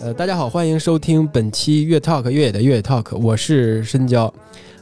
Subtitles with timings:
[0.00, 4.32] 呃大家好欢迎收听本期越 talk 越野的越野 talk 我是申娇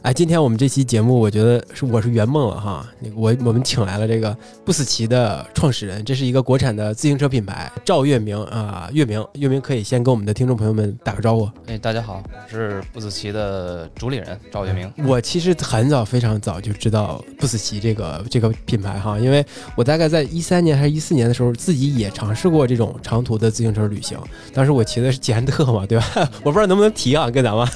[0.07, 2.87] 哎，今天我们这期节目，我觉得是我是圆梦了哈。
[2.97, 4.33] 那个我我们请来了这个
[4.63, 11.49] 不死骑的创始人，这是一个国产的自行车品牌赵月明啊，月明，月明可以先跟我们的听众朋友们打个招呼。
[11.65, 14.89] 哎，大家好，我是不死骑的主理人赵月明。
[15.05, 24.17] 我其实很早非常早就知道不死骑这个这个品牌哈，因为我大概在一三年还是一四年的时候，自己也尝试过这种长途的自行车旅行。
[24.53, 26.05] 当时我骑的是捷安特嘛，对吧？
[26.43, 27.67] 我不知道能不能提啊，跟咱们。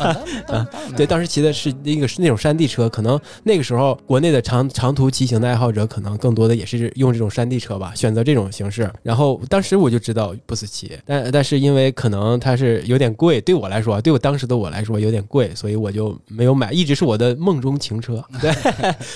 [0.48, 8.90] 啊， 对，当时骑的是那个是那种山地车，可能那个时候国内的长长途骑行的爱好者，可能更多的也是用这种山地车吧，选择这种形式。
[9.04, 18.24] 然后当时我就知道不死骑，但但是因为可能它是有点贵，对我来说，对我当时的我来说有点贵，所以我就没有买，一直是我的梦中情车。
[18.40, 18.52] 对，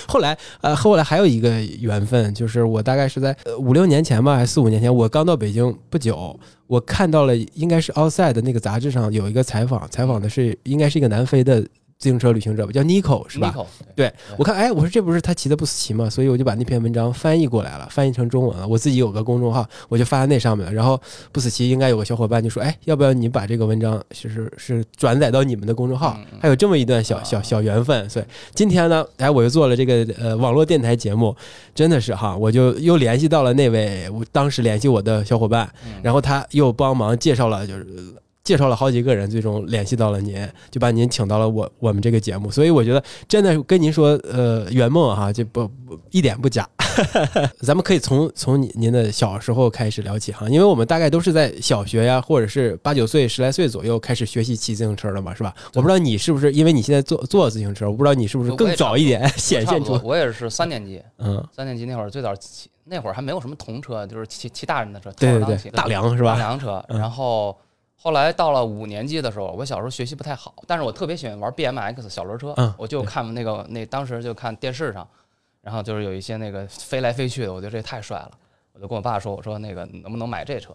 [0.07, 6.37] 后来呃后来还有一个缘分，就是我大概是在呃五六年前吧，还是四五年前，我刚到北京不久。
[6.67, 11.63] 我看到了，应该是《Outside》的那个杂志上有一个采访，采访的是应该是一个南非的
[11.97, 13.65] 自行车旅行者吧，叫 Nico 是吧？Nico，
[13.95, 16.09] 对我看，哎，我说这不是他骑的不死骑吗？
[16.09, 18.67] 所以我就把那篇文章翻译过来了，翻译成中文了。
[18.67, 20.73] 我自己有个公众号，我就发在那上面了。
[20.73, 20.99] 然后
[21.31, 26.17] 不死骑应该有个小伙伴就说，哎，要不要你把这个文章就是是转载到你们的公众号？
[26.31, 28.07] 嗯还有这么一段小小小缘分。
[28.09, 31.35] 所以今天呢，哎，我又做了这个呃网络电台节目，
[31.73, 37.87] 真的是哈，我就又联系到了那位我当时联系我的小伙伴，嗯然后他又帮忙介绍了，就是
[38.45, 42.49] 介绍了好几个人，最终联系到了您，就把您请到了我我们这个节目。
[42.51, 46.69] 所以我觉得真的跟您说，呃，圆梦哈，就不不一点不假。
[47.59, 55.53] 咱们可以从从您您的小时候开始聊起哈，因为我们大概都是在小学呀，或者是八九岁、十来岁左右开始学习骑自行车的嘛，是吧？
[55.73, 66.33] 我不知道你是不是，因为你现在坐坐自行车，我不知道你是不是更早一点显现出，差不多我也是三年级，嗯，三年级那会儿最早骑，那会儿还没有什么童车，就是骑骑大人的车，对对对，大梁是吧？
[66.33, 66.83] 大梁车。
[66.89, 67.57] 嗯然后
[68.05, 75.07] 后来到了五年级的时候，我小时候学习不太好，但是我特别喜欢玩 BMX 小轮车，嗯我就看那个那当时就看电视上，
[75.59, 78.31] 然后就是有一些那个飞来飞去的，我觉得这太帅了，
[78.73, 80.71] 我就跟我爸说，我说那个能不能买这车？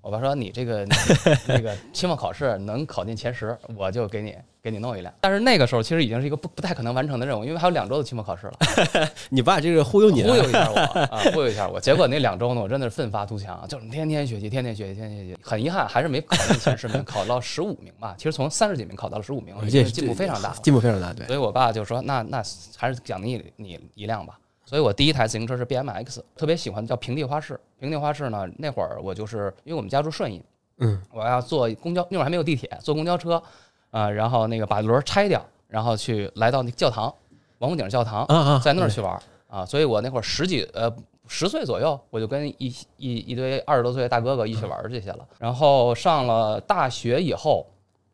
[0.00, 0.90] 我爸说你这个你
[1.46, 5.12] 那个期末考试能考进前十，我就给你给你弄一辆。
[5.20, 8.54] 但是那个时候其实已经是一个不不太可能完成的任务，因为还有两周的期末考试了。
[9.30, 11.80] 你爸这是忽悠你了，忽悠一下我啊，忽悠一下我。
[11.80, 15.38] 结果那两周呢，我真的是奋发图强，就是天天学习，天天学习，天天学习。
[15.42, 18.14] 很遗憾，还是没考进前十名，考到十五名吧。
[18.16, 20.52] 其实从三十几名考到了十五名，这进步非常大。
[20.62, 21.26] 进步非常大，对。
[21.26, 22.42] 所以我爸就说：“那那
[22.76, 27.58] 还是奖励你一辆吧。”所以我第一台自行车是 BMX，特别喜欢叫平地花式。
[27.80, 30.40] 平地花式呢，那会儿我就是因为我们家住顺义，
[30.78, 33.42] 嗯，我要坐公交，那会儿还没有地铁，坐公交车，
[33.90, 37.12] 啊、然后那个把轮儿拆掉，然后去来到那个教堂，
[37.58, 38.26] 王府井教堂，
[38.62, 40.90] 在那儿去玩儿啊，所以我那会儿十几呃
[41.26, 45.26] 十岁左右，我就跟一一一堆二十多岁的大哥哥一起玩儿这些了。
[45.38, 47.66] 然后上了大学以后，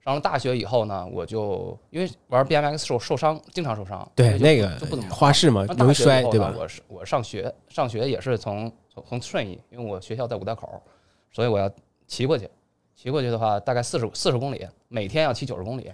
[0.03, 6.55] 上了大学以后呢，我就因为玩 BMX 受受伤，经常受伤，对那个就不怎么花式嘛，容易摔，对吧？
[6.57, 10.83] 我是我上学上学也是从从从顺义，因为我学校在五道口，
[11.31, 11.71] 所以我要
[12.07, 12.49] 骑过去。
[12.97, 15.91] 骑过去的话，大概四十四十公里，每天要骑九十公里，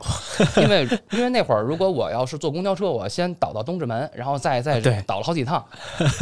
[0.56, 5.66] 因为因为那会儿如果我要是坐公交车，我先倒到东直门，然后再再倒了好几趟，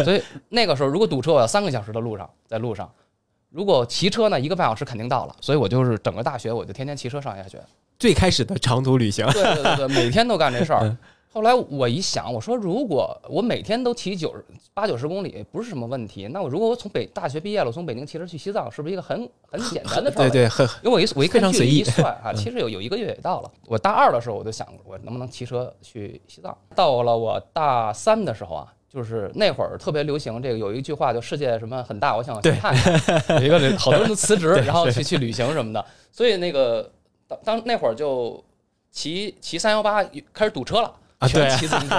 [0.03, 2.91] 所以那个时候如果堵车，我要三个小时的路上在路上。
[3.51, 7.61] 如果骑车呢，一个半小时肯定到了，所以我就是整个大学我就天天骑车上下学。
[7.99, 10.97] 最开始的长途旅行，对对对对，每天都干这事儿嗯。
[11.33, 16.27] 后来我一想，我说如果我每天都骑九十八九十公里，不是什么问题。
[16.29, 19.17] 那我如果我从北大学毕业了，我从北京骑车去西藏，是不是一个很
[19.49, 20.29] 很简单的 事儿？
[20.29, 20.31] 对。
[20.31, 23.51] 对，很因为我一我一看距离一算 啊，其实有有一个月也到了。
[23.67, 26.57] 我大二的时候我就想，我能不能骑车去西藏？
[26.75, 33.39] 到了我大三的时候啊，就是那会儿特别流行这个有一句话，就世界什么很大，我想去看看。
[33.41, 35.85] 有一个人好多人都辞职，然后去去旅行什么的。
[36.11, 36.91] 所以那个
[37.29, 38.43] 当当那会儿就
[38.91, 40.03] 骑骑三幺八
[40.33, 41.97] 开始堵车了啊对全骑自行车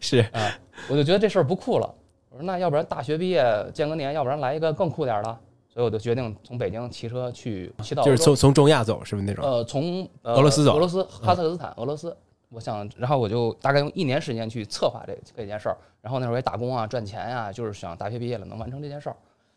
[0.00, 0.56] 是啊，
[0.88, 1.94] 我就觉得这事儿不酷了。
[2.30, 3.44] 我说那要不然大学毕业
[3.74, 5.38] 见个年，要不然来一个更酷点儿的。
[5.68, 9.44] 所以我就决定从北京骑车去骑到就是从从中亚走，是不是那种？
[9.44, 12.16] 呃，从、呃、俄罗斯走俄罗斯、哈萨克斯坦、俄罗斯。
[12.50, 15.76] 我想，然后我就大概用一年时间去策划这这件事儿。
[16.00, 19.16] 然后那时候也打工啊，赚钱呀、就是想大学毕业了能完成这件事儿。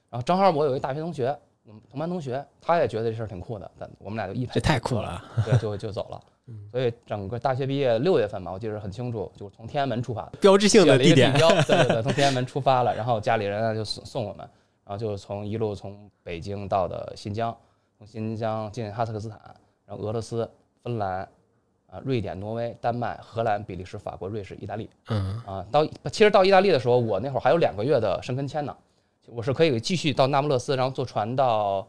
[0.10, 1.34] 然后正好我有一大学同学，
[1.66, 6.22] 我们同班同学，他也觉得这事儿挺酷的，但我们俩就一拍这太酷了，对，就就走了。
[6.72, 11.68] 所以整个大学毕业六月份嘛，我记得很清楚，就是从天安门出发的，标志性的地点选了一个地。
[11.68, 14.40] 标，对对对，从天安门出发了，然后家里人呢就送送我们，
[14.86, 17.56] 然后就从一路从北京到的新疆，
[17.98, 19.40] 从新疆进哈萨克斯坦，
[19.86, 20.50] 然后俄罗斯、
[20.84, 21.28] 芬兰。
[21.92, 28.74] 啊，瑞典、挪威、丹麦、荷兰、比利时、法国、瑞士、意大利，嗯，啊，到其实到意大利的时候，我那会儿还有两个月的申根签呢，
[29.28, 31.86] 我是可以继续到那不勒斯，然后坐船到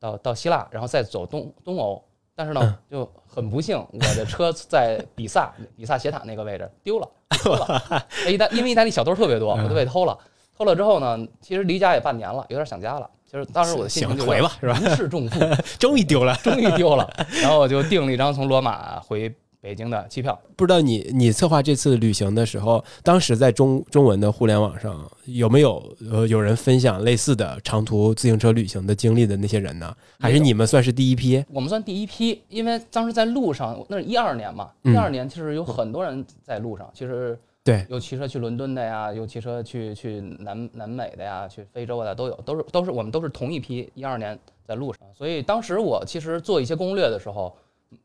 [0.00, 2.02] 到到希腊，然后再走东东欧。
[2.36, 7.08] 但是呢，就很不幸，我的车在比萨比萨斜塔那个位置丢了，
[7.42, 7.82] 丢了。
[8.26, 10.16] 哎意大因为意大利小偷特别多，我就被偷了。
[10.56, 13.08] 偷了之后呢，其实离家也半年了，有点想家了。
[13.26, 15.40] 就是当时我的心情就回吧是吧如释重负，
[15.80, 16.34] 终于丢了。
[16.36, 17.10] 终于丢了。
[17.42, 19.34] 然后我就订了一张从罗马回
[19.66, 20.40] 北京的机票。
[20.54, 29.92] 不知道你你策划这次旅行的时候，当时在中中文的互联网上有没有呃有人分享类似的长途自行车旅行的经历的那些人呢？
[30.20, 31.44] 还是你们算是第一批？
[31.52, 47.56] 我们算第一批，因为当时在路上，那是一二年嘛，嗯一二年其实有很多人在路上，其实对，有骑车去伦敦的呀，有骑车去去南南美的呀，去非洲的都有，都是都是我们都是同一批，一二年在路上，所以当时我其实做一些攻略的时候，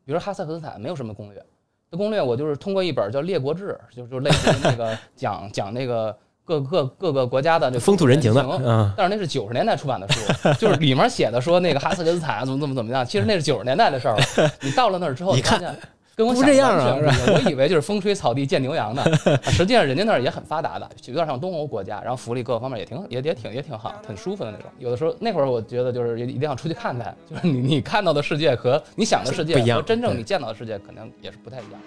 [0.04, 1.44] 比如哈萨克斯坦没有什么攻略，
[1.90, 10.20] 这攻略我就是通过一本叫《列国志》，就就类似于那个 讲讲那个各各各个国家的这风土人情的，嗯，但是那是九十年代出版的书，
[10.58, 14.50] 就是里面写的说那个哈萨克斯坦啊怎么怎么怎么样，其实那是九十年代的事儿了。
[14.60, 15.78] 你到了那儿之后， 你看发现
[16.14, 24.66] 跟我想的这样啊完全不一样我以为就是风吹草地见牛羊的，啊实际上人家那儿也很发达的，有点像东欧国家，然后福利各个方面也挺也也挺也挺好，很舒服的那种。
[24.78, 31.80] 有的时候那会儿我觉得就是一定要出去看看，就是你你看到的世界和你想的世界和真正你见到的世界可能也是不太一样。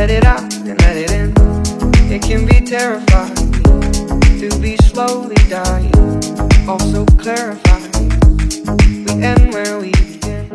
[0.00, 1.30] Let it out and let it in.
[2.10, 3.52] It can be terrifying
[4.40, 5.92] to be slowly dying.
[6.66, 8.08] Also clarifying.
[9.04, 10.48] We end where we begin.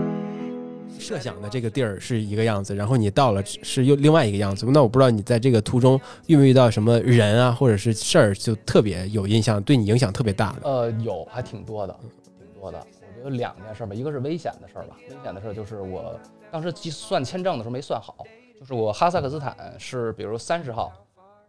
[0.99, 4.65] 设想的这个地儿是一个样子，然后你到了是又另外一个样子。
[4.65, 10.67] 那我不知道你在这个途中遇没遇到什么人啊，或者是事儿，就特别有印象，对你影响特别大的。
[10.67, 11.95] 呃，有还挺多的，
[12.39, 12.79] 挺多的。
[12.79, 16.19] 我觉得两件事吧，一个是危险的事儿吧，危险的事儿就是我
[16.51, 18.25] 当时计算签证的时候没算好，
[18.59, 20.91] 就是我哈萨克斯坦是比如三十号，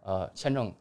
[0.03, 0.71] 呃，签证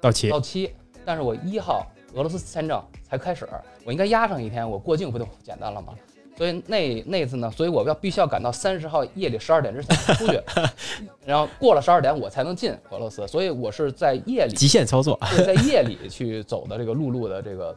[0.00, 0.72] 到期到期，
[1.04, 3.48] 但是我一号俄罗斯签证才开始，
[3.84, 5.94] 我应该压上一天，我过境不就简单了吗？
[6.34, 10.40] 所以那那次呢，所以我要必须要赶到三十号夜里十二点之前出去，
[11.26, 17.76] 然后过了十二点我才能进俄罗斯，所以我是在夜里极限操作，就是在夜里去走的这个陆路的这个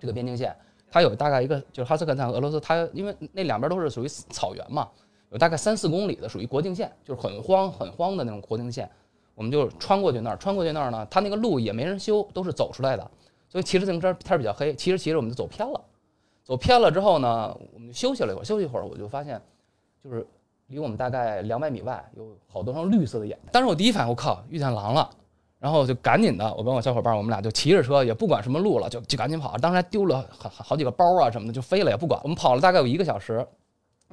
[0.00, 0.54] 这个边境线，
[0.90, 4.88] 它有大概一个就是哈萨克斯坦和俄罗斯，它因为那两边都是属于草原嘛，
[5.34, 8.88] 有大概三四公里的属于国境线，就是很荒很荒的那种国境线，
[9.34, 13.10] 我们就穿过去那儿，穿过去那儿呢，它那个路也没人修，都是走出来的，
[13.48, 15.80] 所以骑着自行车天儿比较黑，骑着骑着我们就走偏了，
[16.44, 19.42] 走偏了之后呢，我们就休息了一会儿，休息一会儿我就发现，
[20.04, 20.24] 就是
[20.68, 25.10] 离我们大概两百米外有好多双绿色的眼睛，当时我第一反应我靠遇见狼了。
[25.60, 29.56] 然后就赶紧的，我跟我小伙伴，我们俩就骑着车，也不管什么路了，就就赶紧跑。
[29.56, 32.20] 当时还丢了好好好几个包啊什么的，就飞了也不管。
[32.22, 33.46] 我们跑了大概有一个小时，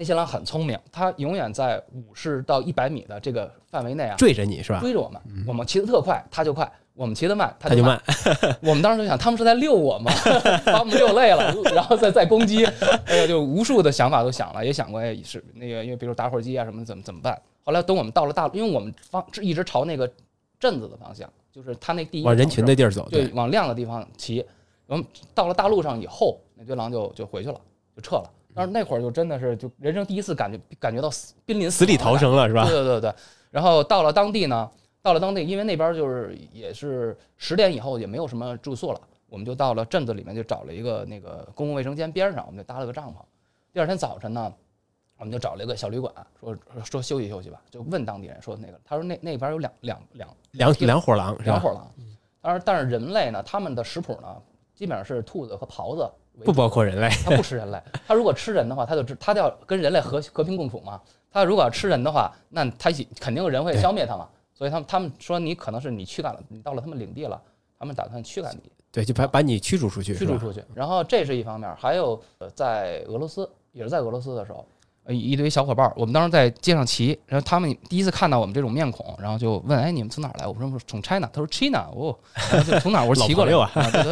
[0.01, 4.79] 那些狼很聪明，它永远在五十到一百米的这个范围内啊追着你是吧？
[4.79, 5.21] 追着我们。
[5.45, 6.65] 我们骑得特快，它就快；
[6.95, 8.01] 我们骑得慢，它他就慢。
[8.07, 10.11] 慢， 我们当时就想，他们是在遛我吗？
[10.65, 12.65] 把我们遛累了，然后再再攻击。
[13.05, 17.39] 哎呀，就无数的想法都想了，也想过，哎，是那个，因为比如打火机啊什么的，怎么怎么办？
[17.63, 20.11] 后来等我们到了大，因为我们方一直朝那个
[20.59, 24.43] 镇子的方向，就是他那第一往人群的地儿走，对对，往亮的地方骑。
[24.87, 25.05] 我们
[25.35, 27.61] 到了大路上以后，那堆狼就就回去了，
[27.95, 28.29] 就撤了。
[28.53, 32.63] 但是那会儿就真的是就人生第一次感觉感觉到死濒临死里逃生了是吧？
[32.65, 33.13] 对对对对。
[33.49, 34.69] 然后到了当地呢，
[35.01, 43.15] 到了当地，因为那边就是也是十点以后也没有什么住宿了，我们就到了镇子里面，就找了一个那个公共卫生间边上，我们就搭了个帐篷。
[43.73, 44.53] 第二天早晨呢，
[45.17, 51.37] 我们就找了一个小旅馆，说说休息休息吧，就问当地人说那个，他说那那边有两两两两两伙狼？
[51.43, 51.89] 两伙狼。
[52.41, 54.27] 但是，但是人类呢，他们的食谱呢，
[54.73, 56.09] 基本上是兔子和狍子为
[56.43, 60.99] 不包括人类，它不吃人类，它如果吃人的话，它就知他就要跟人类和和平共处嘛。
[61.31, 64.27] 它如果要吃人的话，那他一肯定人会消灭它嘛。
[64.53, 67.41] 所以他们他们说你可能是你驱赶了，你到了他们领地了，
[67.79, 70.63] 他们打算驱赶你，对，就把把你驱逐出去，驱逐出去。
[70.75, 74.67] 然后这是一方面，还有呃，在俄罗斯也是在俄罗斯的时候，
[75.03, 82.15] 呃一堆小伙伴儿，我们当时在街上骑，然后他们第一次看到我们这种面孔，然后就问：“哎，你们从哪儿来？”我说：“从 China。”他说：“China 哦。”
[82.51, 83.05] 然后就从哪儿？
[83.05, 83.59] 我说： “骑过来的，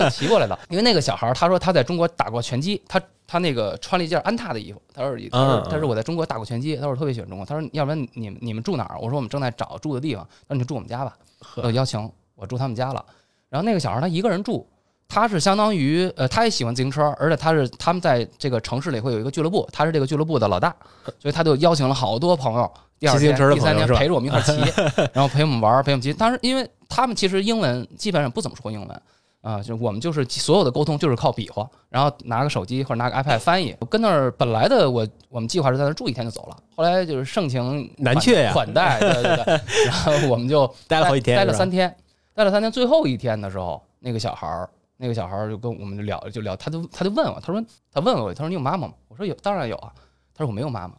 [0.03, 0.57] 啊，骑过来的。
[0.69, 8.97] 因为那个小孩儿他说他在中国打过拳击，他他那个穿了一件安踏的衣服，他说他说嗯他说我在中国打过拳击，他说我特别喜欢中国，他说要不然你们你们住哪儿？
[8.99, 11.15] 我说我们正在找住的地方，他说你就住我们家吧，
[11.57, 13.05] 呃邀请我住他们家了。
[13.49, 14.67] 然后那个小孩儿他一个人住，
[15.09, 20.73] 他是相当于呃，他也喜欢自行车，而且他是他们在这个城市里会有一个俱乐部，他是这个俱乐部的老大，
[21.19, 22.71] 所以他就邀请了好多朋友。
[22.99, 24.53] 第二天、第三天陪着我们一块儿骑，
[25.11, 26.13] 然后陪我们玩儿，陪我们骑。
[26.13, 29.01] 当时因为他们其实英文基本上不怎么说英文。
[29.41, 33.73] 啊，就我们就是所有的沟通就是靠比划，然后拿个手机或者拿个 iPad 翻译。
[33.79, 41.95] 我跟那儿本来的我我们计划是在那儿住一天就走了，后来就是盛情难却呀款待， 对对对，然后我们就待了好几天待了三天，
[42.35, 44.69] 待了三天，最后一天的时候，那个小孩儿，
[45.01, 48.93] 那个小孩儿就跟我们就聊，就聊，他就他就问我，他说他问我，他说你有妈妈吗？
[49.07, 49.93] 我说有，当然有啊。
[50.35, 50.93] 他说我没有妈妈，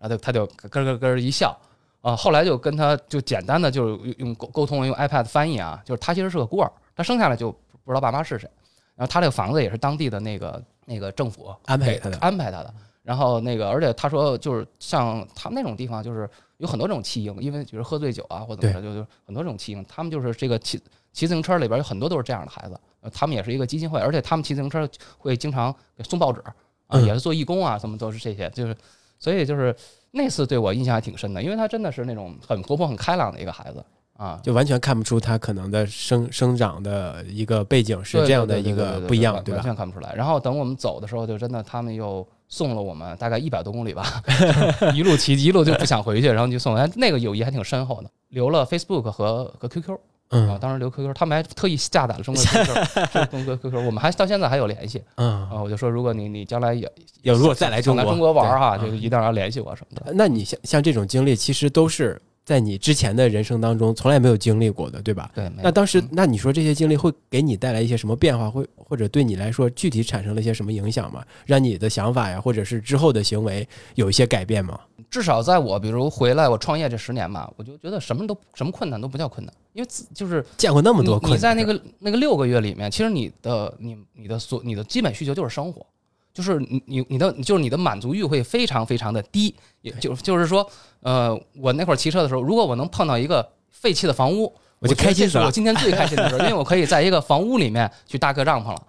[0.00, 1.56] 然后他他就咯咯咯一笑，
[2.00, 7.52] 啊，后来就跟他就简单的就是用用沟沟通，用 iPad 翻译啊，就是他其实是个孤儿，他生下来就
[7.84, 8.50] 不知道爸妈是谁，
[8.96, 12.74] 然后他这个房子也是当地的那个那个政府安排他的安排他的。
[13.04, 19.84] 然后那个，而且他说，就是像他们那种地方，就是有很多这种弃婴，因为比如喝醉酒啊，或者怎么着，就就很多这种弃婴。
[19.86, 20.80] 他们就是这个骑
[21.12, 26.54] 骑自行车里边有很多都是这样的孩子，呃他们也是一个基金会，而且他们骑自行车会经常给送报纸啊，
[26.88, 28.76] 嗯也是做义工啊，什么都是这些，就是
[29.18, 29.74] 所以就是
[30.10, 33.84] 那次对我印象还挺深的，因为他真的是那种很活泼、很开朗的一个孩子
[34.16, 39.62] 啊，就完全看不出他可能的生生长的一个背景是这样的一个不一样，完完对吧？
[39.62, 40.14] 全看不出来。
[40.14, 44.04] 然后等我们走的时候，就真的他们又送了我们大概一百多公里吧，
[44.94, 46.88] 一路骑一路就不想回去，然后就送我们。
[46.94, 49.98] 那个友谊还挺深厚的，留了 Facebook 和和 QQ
[50.30, 55.62] 啊，嗯当时留 QQ，他们还特意下载了中国 QQ， 中国 QQ，我们还到现在还有联系嗯，啊。
[55.62, 56.90] 我就说，如果你你将来也
[57.22, 60.12] 也如果再来中国来中国玩儿哈，对就一定要联系我什么的。
[60.14, 65.30] 那你像像这种经历，其实都是在你之前的人生当中从来没有经历过的，对吧？
[65.34, 71.24] 对，那当时嗯，那你说这些经历会给你带来一些什么变化，会或者对你来说具体产生了一些什么影响吗？
[71.46, 74.78] 让你的想法呀，或者是之后的行为有一些改变吗？
[75.10, 85.86] 至少在我比如回来我创业这十年吧，我就觉得什么都什么困难都不叫困难，因为自就是见过那么多困难，你在那个那个六个月里面，其实你的你你的所你的基本需求就是生活，
[86.34, 90.68] 就是你你你的就是你的满足欲会非常非常的低，也就就是说，
[91.00, 98.82] 呃，我那会儿骑车的时候，如果我能碰到一个废弃的房屋，我就开心死了我今天最开心的时候， 因为我可以在一个房屋里面去搭个帐篷了。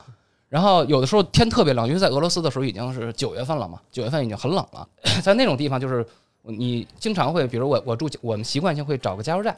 [0.50, 4.88] 然后有的时候天特别冷，因为在俄罗斯的时候已经是九月份了嘛，九月份已经很冷了，
[5.22, 6.06] 在那种地方就是
[6.42, 9.56] 你经常会，比如我我住我们习惯性会找个加油站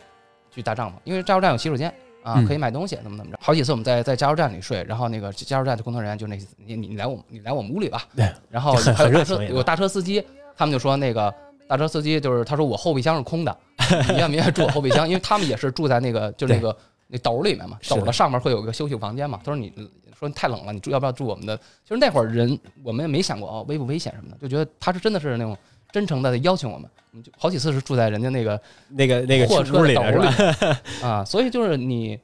[0.53, 1.94] 去搭帐篷，因为加油站有洗手间
[2.27, 3.39] 啊嗯，可以买东西，怎么怎么着。
[3.41, 10.22] 好几次我们在在加油站里睡，然后那个加油站的工作人员就那你你你来我们你来我们屋里吧对，然后还有大车有大车司机，
[10.57, 11.34] 他们就说那个
[11.67, 13.57] 大车司机就是他说我后备箱是空的，
[14.10, 15.07] 你愿不愿意住我后备箱？
[15.07, 16.75] 因为他们也是住在那个 就那个
[17.07, 19.39] 那斗里面嘛，斗的上面会有个休息房间嘛。
[19.43, 19.72] 他说你
[20.19, 21.55] 说太冷了，你住要不要住我们的？
[21.86, 25.55] 就是那会儿人我们也没想过哦危不危险什么的，就觉得他是真的是那种
[25.91, 30.82] 真诚的邀请我们，我们就好几次是住在人家那个那个那个货车里了，是吧？
[31.01, 32.20] 里啊，所以就是你，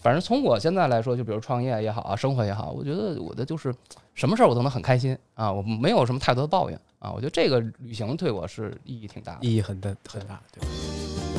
[0.00, 3.74] 反正从我现在来说，就比如创业也好啊，生活也好，我觉得我的就是
[4.14, 9.46] 什么事儿我都能很开心啊，我没有什么太多的抱怨啊，我觉得这个旅行对我是意义挺大的。
[9.46, 11.29] 意义很大很大，对。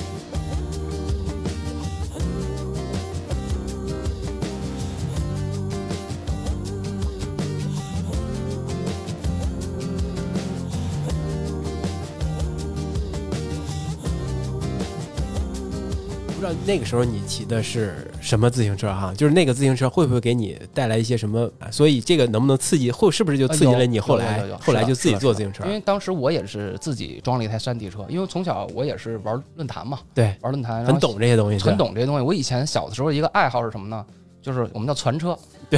[16.41, 19.13] 不知道那个时候你骑的是什么自行车哈？
[19.15, 21.47] 就是那个自行车会不会给你带来一些什么？
[21.69, 25.69] 所以这个能不能刺激，会是不是就刺激了你后来后来就自己做自行车因？
[25.69, 32.25] 为当时我也是自己装了一台山地车，因为从小我也是玩论坛嘛，对，玩论坛，很懂这些东西，很懂这些东西。
[32.25, 34.03] 我以前小的时候一个爱好是什么呢？
[34.41, 35.37] 就是我们叫传车，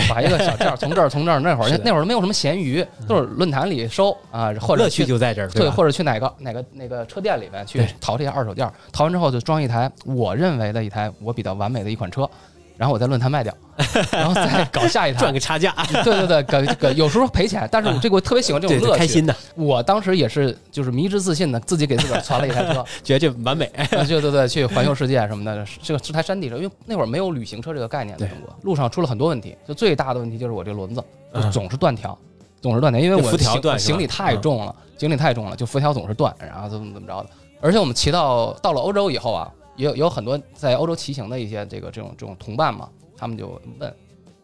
[0.10, 12.30] 把一个小件儿从这儿 从这儿那会儿那会儿没有什么闲鱼，都是论坛里收啊，或者乐趣去就在这儿，对，或者去哪个哪个那个车店里面去淘这些二手件儿，淘完之后就装一台我认为的一台我比较完美的一款车，
[12.78, 13.54] 然后我在论坛卖掉，
[14.12, 15.34] 然后再搞下一台赚。
[15.34, 19.00] 个差价，对对对，搞搞有时候赔钱，但是我这个我特别喜欢这种，乐趣。
[19.00, 23.66] 开心的，我当时也是就是迷之自信的，自己给自个儿传了一台车， 觉得这完美。
[23.78, 28.56] 啊，对对对，去环游世界什么的，这个是台山地车，因为那会儿没有旅行车这个概念，在对中国。
[28.64, 31.04] 路上出了很多问题，就最大的问题就是我这轮子
[31.52, 32.18] 总是断条，
[32.62, 37.30] 总是断条，因为我行李太嗯重了，行李太重了，就辐条总是断，然后怎么怎么着的。
[37.62, 43.94] 而且我们骑到到了欧洲以后啊，也有有很多在欧洲骑行的一些这个这种这种同伴嘛，他们就问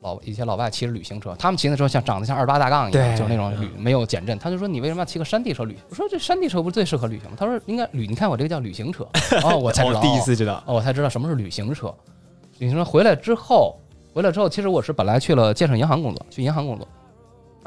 [0.02, 4.40] 老一些老外骑着旅行车，他们骑的车像长得像二八大杠一样，就是那种旅没有减震。
[4.40, 5.78] 他就说你为什么要骑个山地车旅？
[5.90, 7.36] 我说这山地车不是最适合旅行吗？
[7.38, 9.06] 他说应该旅，你看我这个叫旅行车。
[9.44, 11.94] 哦，我才知道，第一次知道，哦，我才知道什么是旅行车。
[12.60, 13.78] 旅行车回来之后，
[14.14, 16.88] 回来之后，其实我是本来去了建设银行工作，去银行工作。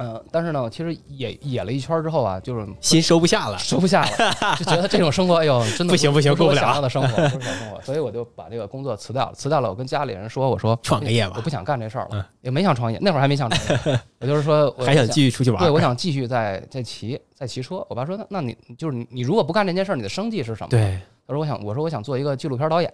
[0.03, 9.35] 嗯，但是呢，其实野野了一圈之后啊，就是心收不下了，收不下了，就觉得这种生活，哎呦，真的不行不行过不了的生活，不是生活， 所以我就把这个工作辞掉了。
[9.35, 15.63] 辞掉了，我跟家里人说，我说创个业吧我不想干这事儿嗯了，也没想创业，那会儿还没想创业， 我就是说，我还想继续出去玩。
[15.63, 17.85] 对，我想继续再再骑再骑车。
[17.89, 20.69] 我爸说，那那你就是你，你如果不干这件事儿，你的生计是什么？
[20.71, 22.93] 对，他说我想，我说我想做一个纪录片导演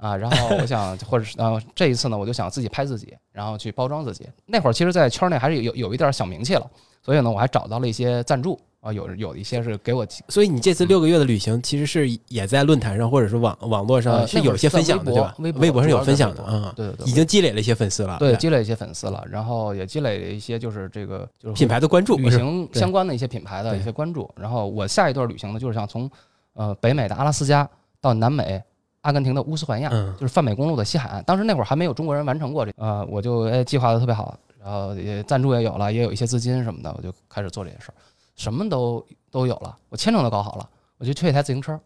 [0.00, 4.26] 啊，然后我想 或者是呃这一次呢，我就想自己拍自己，然后去包装自己。
[4.46, 6.68] 那会儿其实，在圈内还是有有一点小名气了，
[7.02, 15.34] 所以呢，我还找到了一些赞助啊，有有一些是给我所以你这次六个月的旅行，其实是也在论坛上或者是网网络上呃是有一些分享的，对吧？
[15.38, 24.30] 微博微博上有分享的是微博啊，对对对，已经积累了一些粉丝了，对积累一些粉丝了，然后也积累了一些就是这个就是品牌的关注，旅行相关的一些品牌的一些关注。
[24.34, 26.10] 然后我下一段旅行呢，就是想从
[26.54, 27.68] 呃北美的阿拉斯加
[28.00, 28.62] 到南美
[29.02, 31.22] 阿根廷的乌斯怀亚，嗯就是泛美公路的西海岸。
[31.24, 37.94] 当时那会儿还没有中国人完成过这，呃，我就哎计划的特别好，然后也赞助也有了，也有一些资金什么的，我就开始做这件事儿，
[38.36, 41.78] 什么都都有了，我签证都搞好了，我就缺一台自行车。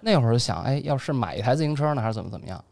[0.00, 2.62] 那会儿就想，哎，要是买一台自行车呢，还是怎么怎么样？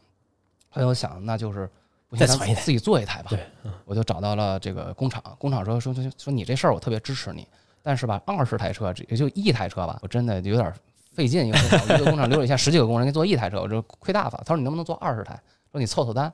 [0.69, 1.69] 后来我想，那就是
[2.07, 3.29] 不行，自己做一台吧。
[3.29, 3.39] 对，
[3.83, 7.47] 我就找到了这个工厂，工厂说说说说你这事儿我特别支持你，
[7.81, 10.71] 但是吧，二十台车只也就一台车吧，我真的有点
[11.15, 14.37] 费劲，一个工厂，一个工厂留了下十几个工人给做一台车，我这亏大发。
[14.39, 15.39] 他说你能不能做二十台？
[15.71, 16.31] 说你凑凑单。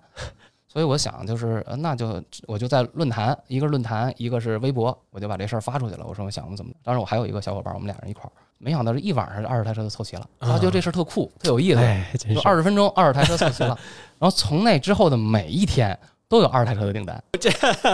[0.68, 6.06] 所以我想就是，呃那就我就在论坛，一个是论坛，一个是微博，我就把这事儿发出去了。
[6.08, 12.34] 我说我想怎么，当时我还有一个小伙伴，我们俩人一块儿，没想到这一晚上二十台车就凑齐了，他觉得这事儿特酷，特有意思。
[12.34, 13.78] 就二十分钟二十台车凑齐了，
[14.18, 16.00] 然后从那之后的每一天
[16.32, 17.22] 都有二十台车的订单。
[17.38, 17.50] 这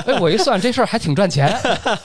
[0.06, 1.48] 哎，我一算这事儿还挺赚钱，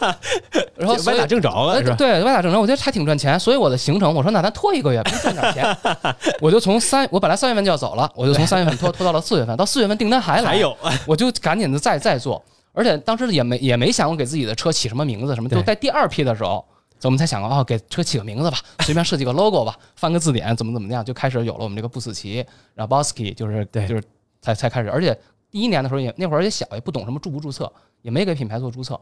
[0.75, 1.97] 然后歪打正着哎了，是吧？
[1.97, 5.77] 对，歪打正着，我觉得还挺赚钱，所以我的行程，我说那咱拖一个月，不赚点钱，
[6.41, 10.75] 我就从三，我本来三月份就要走了，我就从三月份拖拖到了四月份，到四月份订单还来，还有，
[11.07, 12.43] 我就赶紧的再再做，
[12.73, 16.65] 而且当时也没也没想过给自己的车起什么名字什么，对就在第二批的时候，
[17.03, 23.87] 我们才想过哦，给车起个名字吧，随便设计个 logo 吧，翻个字典，怎么怎么样，就开始有了我们这个不死棋，然后 Bosky 就是对。
[23.87, 24.03] 就是
[24.45, 25.17] 才才开始，而且
[25.53, 28.99] 第一年的时候也那会儿也小，也不懂什么注不注册，也没给品牌做注册。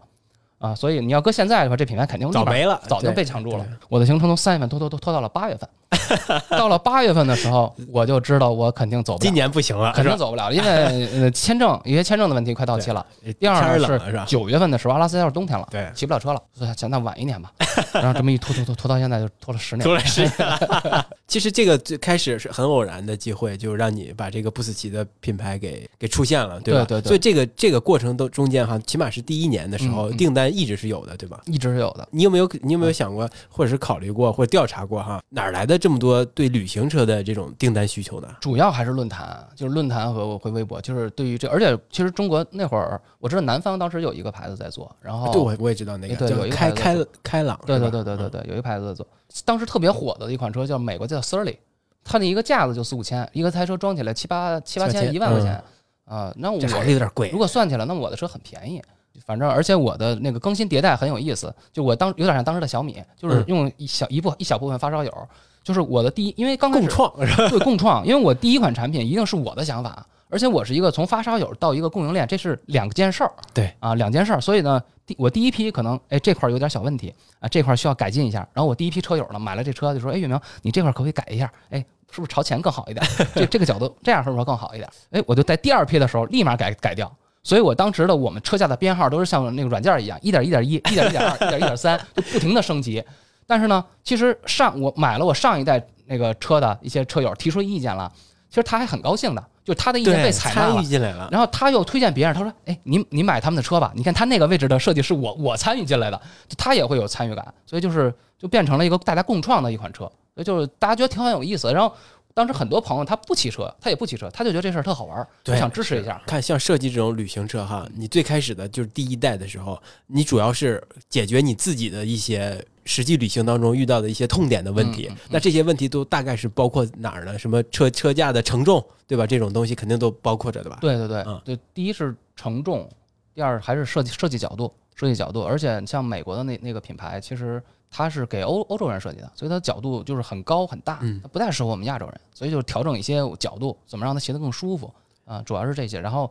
[0.60, 3.66] 啊，所以你要搁现在的话，这品牌肯定早没了早就被抢注了。
[3.88, 5.66] 我的行程从三月份拖拖拖拖到了八月份，
[6.50, 9.32] 到了八月份的时候，我就知道我肯定走不了今。
[9.32, 10.04] 年不行了，肯？
[10.04, 13.04] 定走不了，因为 呃签证一些签证的问题快到期了。
[13.38, 14.26] 第二呢是吧？
[14.28, 17.50] 九月份的时候，阿拉斯加是冬天了，对骑不了车了，所以想那晚一年吧。
[17.94, 19.94] 然后这么一拖拖拖拖到现在就拖了十年多。
[19.94, 21.06] 了十年了。
[21.26, 26.84] 其实这个最开始是很偶然的机会，就让你把这个布斯奇的品牌给给出现了，对吧？
[26.84, 31.40] 对对对所以这个这个过程都中间哈，起码是第一年的时候，订单一直是有的，对吧？
[31.46, 38.28] 一直是有的，你有没有你有没有想过，或者是考虑过，或者调查过哈，哪儿来的这么多对旅行车的这种订单需求呢？
[38.40, 49.06] 主要还是论坛，就是论坛和回微博，就是对于这，而且其实中国那会儿，我知道南方当时有一个牌子在做，然后对，我我也知道那个对开有一个开开开朗，对对对对对，对，有一个牌子在做，
[49.44, 51.56] 当时特别火的一款车叫美国叫 Surly，
[52.04, 55.62] 它那一个架子就四五千，一个台车装起来七八七八千千一万块钱
[56.04, 57.38] 啊，那我这还是有点贵如。
[57.38, 58.82] 果算起来，那我的车很便宜。
[59.24, 65.28] 反正而且我的那个更新迭代很有意思，就我当有点像当时的小米，就是嗯用一小一部一小部分发烧友，
[65.62, 67.12] 就是我的第一，因为刚开共始创？
[67.50, 73.32] 对共创，因为我第一款产品一定是我的想法，而且我是一个从发烧友到一个供应链，这是两件事儿。
[73.52, 74.40] 对啊，两件事儿。
[74.40, 78.38] 所以呢，第我第一批可能哎这块儿有点小问题啊，这块儿需要改进一下。
[78.52, 81.52] 然后我第一批车友呢买了这车就说，哎，月明，你这块儿可不可以改一下？
[81.70, 83.04] 哎，是不是朝前更好一点？
[83.34, 84.88] 这这个角度这样是不是更好一点？
[85.10, 87.12] 哎，我就在第二批的时候立马改改掉。
[87.42, 93.02] 所以我当时的我们车架的编号都是像那个软件一样，一点一点一、一点一点二、一点一点三，就不停的升级。
[93.46, 98.12] 但是呢，其实上我买了我上一代那个车的一些车友提出意见了，
[98.48, 100.82] 其实他还很高兴的，就他的意见，被采纳了。
[100.82, 101.28] 进来了。
[101.32, 106.20] 然后他又推荐别人，他说：“哎，你你买他们的车吧，你看他那个位置的设计是我我参与进来的，
[106.56, 110.00] 他也会有参与感，所以就是就变成了一个大家共创的一款车，
[110.34, 111.72] 所以就是大家觉得挺很有意思。
[111.72, 111.92] 然后
[112.40, 116.18] 当时很多朋友他不骑车，他也不骑车，他就觉得这事儿特好玩儿，就对想支持一下。
[116.26, 125.06] 看像设计这种旅行车哈，你最开始的就是第一代的时候，你主要是解决你自己的一些实际旅行当中遇到的一些痛点的问题。
[125.10, 127.38] 嗯嗯嗯那这些问题都大概是包括哪儿呢？
[127.38, 129.26] 什么车车架的承重，对吧？
[129.26, 130.78] 这种东西肯定都包括着的吧？
[130.80, 132.88] 对对对嗯对，第一是承重，
[133.34, 144.92] 第二还是设计设计角度，设计角度，而且像美国的那那个品牌，其实它是给欧欧洲人设计的，所以它角度就是很高很大嗯，它不太适合我们亚洲人，所以就调整一些角度，怎么让它骑得更舒服
[145.24, 146.00] 啊，主要是这些。
[146.00, 146.30] 然后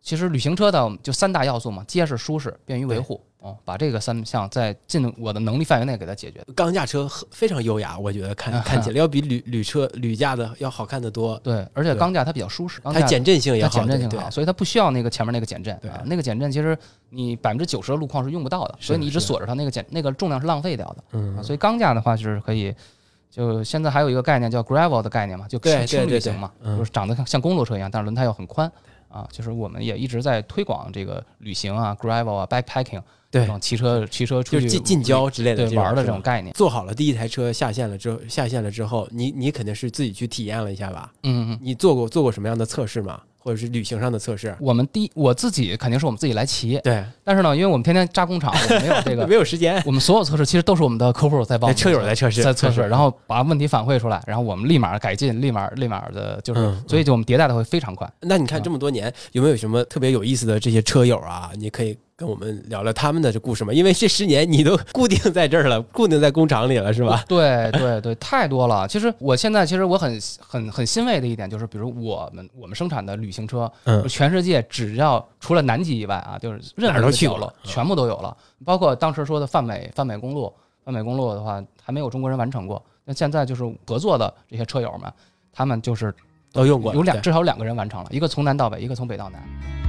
[0.00, 3.20] 其实旅行车的就三大要素嘛，结实、舒适、便于维护。
[3.44, 6.42] 哦，把这个三项在尽我的能力范围内给它解决。
[6.56, 11.38] 钢架车非常优雅，我觉得看看起 来要比铝铝车铝架的要好看的多。
[11.44, 15.78] 对，而且钢架它比较舒适，它减震性也好，减震性好，所以它不需要那个前面那个减震。
[15.82, 16.76] 对啊，那个减震其实
[17.10, 21.04] 你百分之九十的路况是用不到的，所以你一直锁着它，那个减那个重量是浪费掉的。
[21.12, 22.74] 嗯啊，所以钢架的话就是可以，
[23.30, 28.72] 就现在还有一个概念叫 gravel 的概念嘛，就对轻旅行嘛，就是长得像像公路车一样，但是轮胎又很宽
[29.08, 29.28] 啊。
[29.30, 36.54] 就是我们也一直在推广这个旅行啊，gravel 啊，backpacking 这对，骑车骑车出去就近近郊之类的玩的这种概念。
[36.54, 41.12] 做好了第一台车下线了之后，下线了之后，你你肯定是自己去体验了一下吧？
[41.24, 41.58] 嗯嗯。
[41.60, 43.20] 你做过做过什么样的测试吗？
[43.44, 44.56] 或者是旅行上的测试？
[44.58, 58.10] 我们第一我自己肯定是我们自己来骑，对，但是呢，因为我们天天扎工厂，我们没有这个 没有时间，我们所有测试其实都是我们的客户在帮车友在测试在测试，然后把问题反馈出来，然后我们立马改进，立马立马的就是，嗯所以就我们迭代的会非常快。
[58.20, 61.50] 那你看这么多年，有没有什么特别有意思的这些车友啊？
[61.56, 63.72] 你可以跟我们聊聊他们的这故事吗？
[63.72, 67.24] 因为这十年你都固定在这儿了，固定在工厂里了，是吧？
[67.28, 68.86] 对对对，太多了。
[68.86, 80.52] 其实我现在其实我很很很欣慰的一点就是，比如我们我们生产的旅行车，嗯全世界只要除了南极以外啊，就是任何都去过角落全部都有了，包括当时说的泛美泛美公路，
[80.84, 82.80] 泛美公路的话还没有中国人完成过。
[83.04, 85.12] 那现在就是合作的这些车友们，
[85.52, 86.14] 他们就是
[86.52, 89.83] 都用过，有两至少有两个人完成了，一个从南到北，一个从北到南。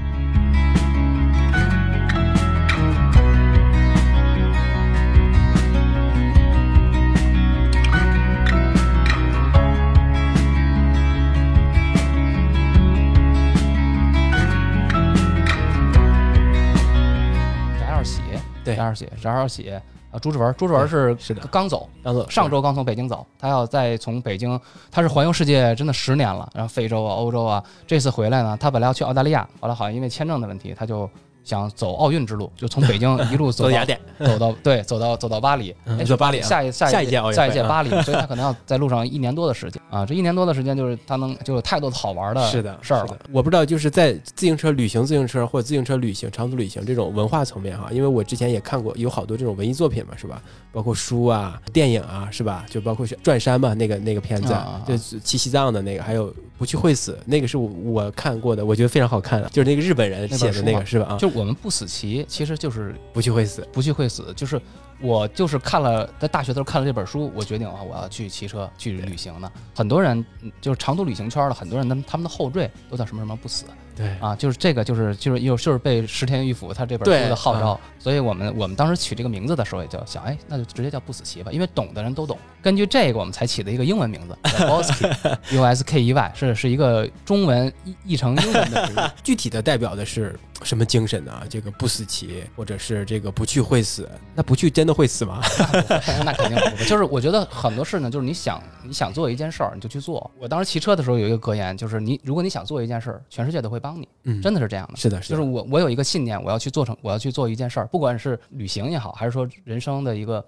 [18.66, 18.76] 对。
[18.76, 19.72] 翟二喜，翟二喜
[20.12, 21.42] 啊，朱志文，朱志文是是的。
[21.52, 31.10] 刚走，刚走上周刚从北京走，他要再从北京，他是环游世界真的十年了，然后非洲啊、欧洲啊，这次回来呢，他本来要去澳大利亚，后来好像因为签证的问题，他就
[31.46, 35.74] 想走奥运之路，就从北京 一路走到雅典，走到对，走到走到巴黎，
[36.06, 36.42] 走巴黎啊？
[36.46, 39.82] 下一下一届奥运下一届巴黎，所以他 可能要在路上一年多的时间。
[39.90, 43.18] 啊，这一年多的时间就是他能就有太多的好玩的是的事儿了。
[43.32, 50.42] 我不知道，就是在自行车旅行、自行车或者自行车旅行、长途旅行这种文化层面哈，因为我之前也看过有好多这种文艺作品嘛，是吧？
[50.72, 52.66] 包括书啊、电影啊，是吧？
[52.70, 54.54] 就包括是转山嘛，那个那个片子
[54.88, 61.06] 就去西藏的那个，还有不去会死，那个是我我看过的，我觉得非常好看的，就是那个日本人写的那个是吧？
[61.12, 64.60] 啊，就我们不死骑，其实就是不去会死，不去会死，就是
[65.02, 69.52] 我就是看了在大学的时候看了这本书，我决定啊，我要去骑车去旅行的。
[69.76, 73.66] 很多人嗯就是长途旅行圈的很多人，他们他们的后缀都叫什么什么不死
[73.96, 82.38] 对啊，就是这个就是就是又就是被石田玉府他这本书的号召啊，所以我们我们当时取这个名字的时候也就想，哎，那就直接叫不死棋吧，因为懂的人都懂。
[82.62, 89.14] 根据这个，我们才起的一个英文名字叫 Bosky，U S K E Y，是是一个中文译译成英文的。
[89.24, 91.44] 具体的代表的是什么精神呢？
[91.48, 95.40] 这个不死棋，或者是这个不去会死，那不去真的会死吗？
[96.26, 96.86] 那肯定不会。
[96.86, 100.30] 就是我觉得很多事呢，就是你想你想做一件事儿，你就去做。
[100.40, 104.96] 我当时骑车的时候有一个格言，就是你如果你想做一件事儿，全世界都会帮你，嗯，真的是这样的。
[104.96, 110.44] 是的，是的，就是我我有一个信念，我要去做成，我要去做一件事儿，不管是旅行也好，还是说人生的一个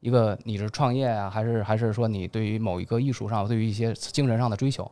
[0.00, 4.90] 一个你是创业啊，还是还是说你对于某一个艺术上，对于一些精神上的追求，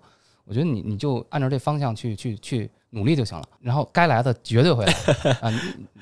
[0.51, 4.93] 我觉得你你就按照这方向去去去努力就行了，然后该来的绝对会来
[5.41, 5.49] 啊！
[5.49, 5.59] 你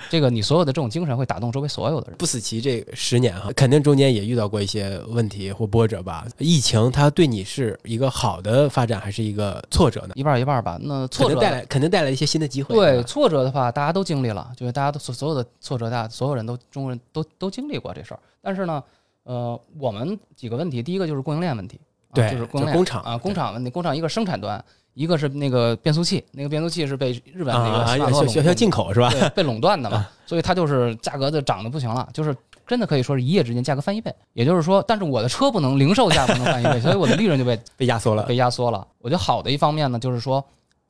[0.08, 2.16] 这个你所有的这种精神会打动周围所有的人。
[2.16, 6.26] 不死棋这十年哈，肯定中间也遇到过一些问题或波折吧。
[6.38, 10.14] 疫情它对你是一个好的发展，还是一个挫折呢？
[10.14, 12.74] 一半儿一半儿吧，那挫折带来肯定带来一些新的机会。
[12.74, 18.20] 对挫折的话，大家都经历了，就是大家都所所有的挫折，大家所有人都中国人都都经历过这事儿。
[18.40, 18.82] 但是呢，
[19.24, 21.84] 呃，我们几个问题，第一个就是供应链问题，啊
[22.14, 24.62] 对就是供应链就工厂啊，工厂问题，工厂一个生产端，
[24.94, 29.11] 一个是那个变速器，那个变速器是被日本那个需要进口是吧？
[29.11, 32.35] 对被垄断的嘛，所以它就是价格就涨得不行了，就是
[32.66, 34.14] 真的可以说是一夜之间价格翻一倍。
[34.33, 38.23] 也就是说，但是我的车不能零售价不能翻一倍， 所以我的利润就被被压缩了。
[38.25, 38.87] 被压缩了。
[38.99, 40.44] 我觉得好的一方面呢，就是说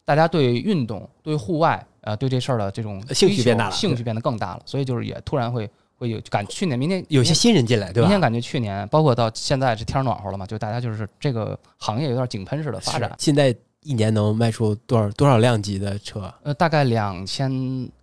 [0.04, 8.08] 大家对运动、对户外，呃，对这事儿的这种兴趣变大了兴趣变得更大了，所以就是也突然会会有感，去年、明年有些新人进来，对吧？
[8.08, 13.12] 明显感觉去年，包括到现在这天儿暖和了嘛，就大家就是这个行业有点井喷式的发展。
[13.18, 16.32] 现在一年能卖出多少多少辆级的车？
[16.44, 17.50] 呃，大概两千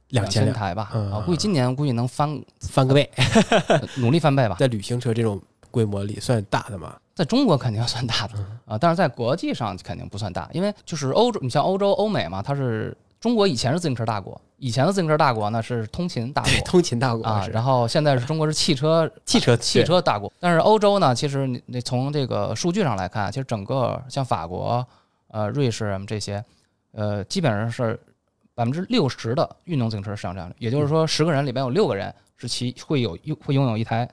[0.10, 3.10] 两千台吧，嗯啊，估计今年估计能翻翻个倍。
[3.97, 4.58] 努力翻倍吧。
[4.60, 6.95] 在旅行车这种规模里算大的嘛？
[7.13, 24.88] 在中国肯定算大的嗯啊，但是在国际上肯定不算大，因为就是欧洲，你像欧洲、欧美嘛，它是中国以前是自行车大国，以前的自行车大国呢是通勤大国， 通勤大国啊，然后现在是中国是汽车 汽车汽车大国，但是欧洲呢，其实你你从这个数据上来看，其实整个像法国、
[25.29, 26.45] 呃瑞士这些，
[26.91, 27.99] 呃，基本上是
[28.53, 34.07] 百分之六十的运动自行车市场占有率，也就是说，十个人里边有六个人是骑会有拥会拥有一台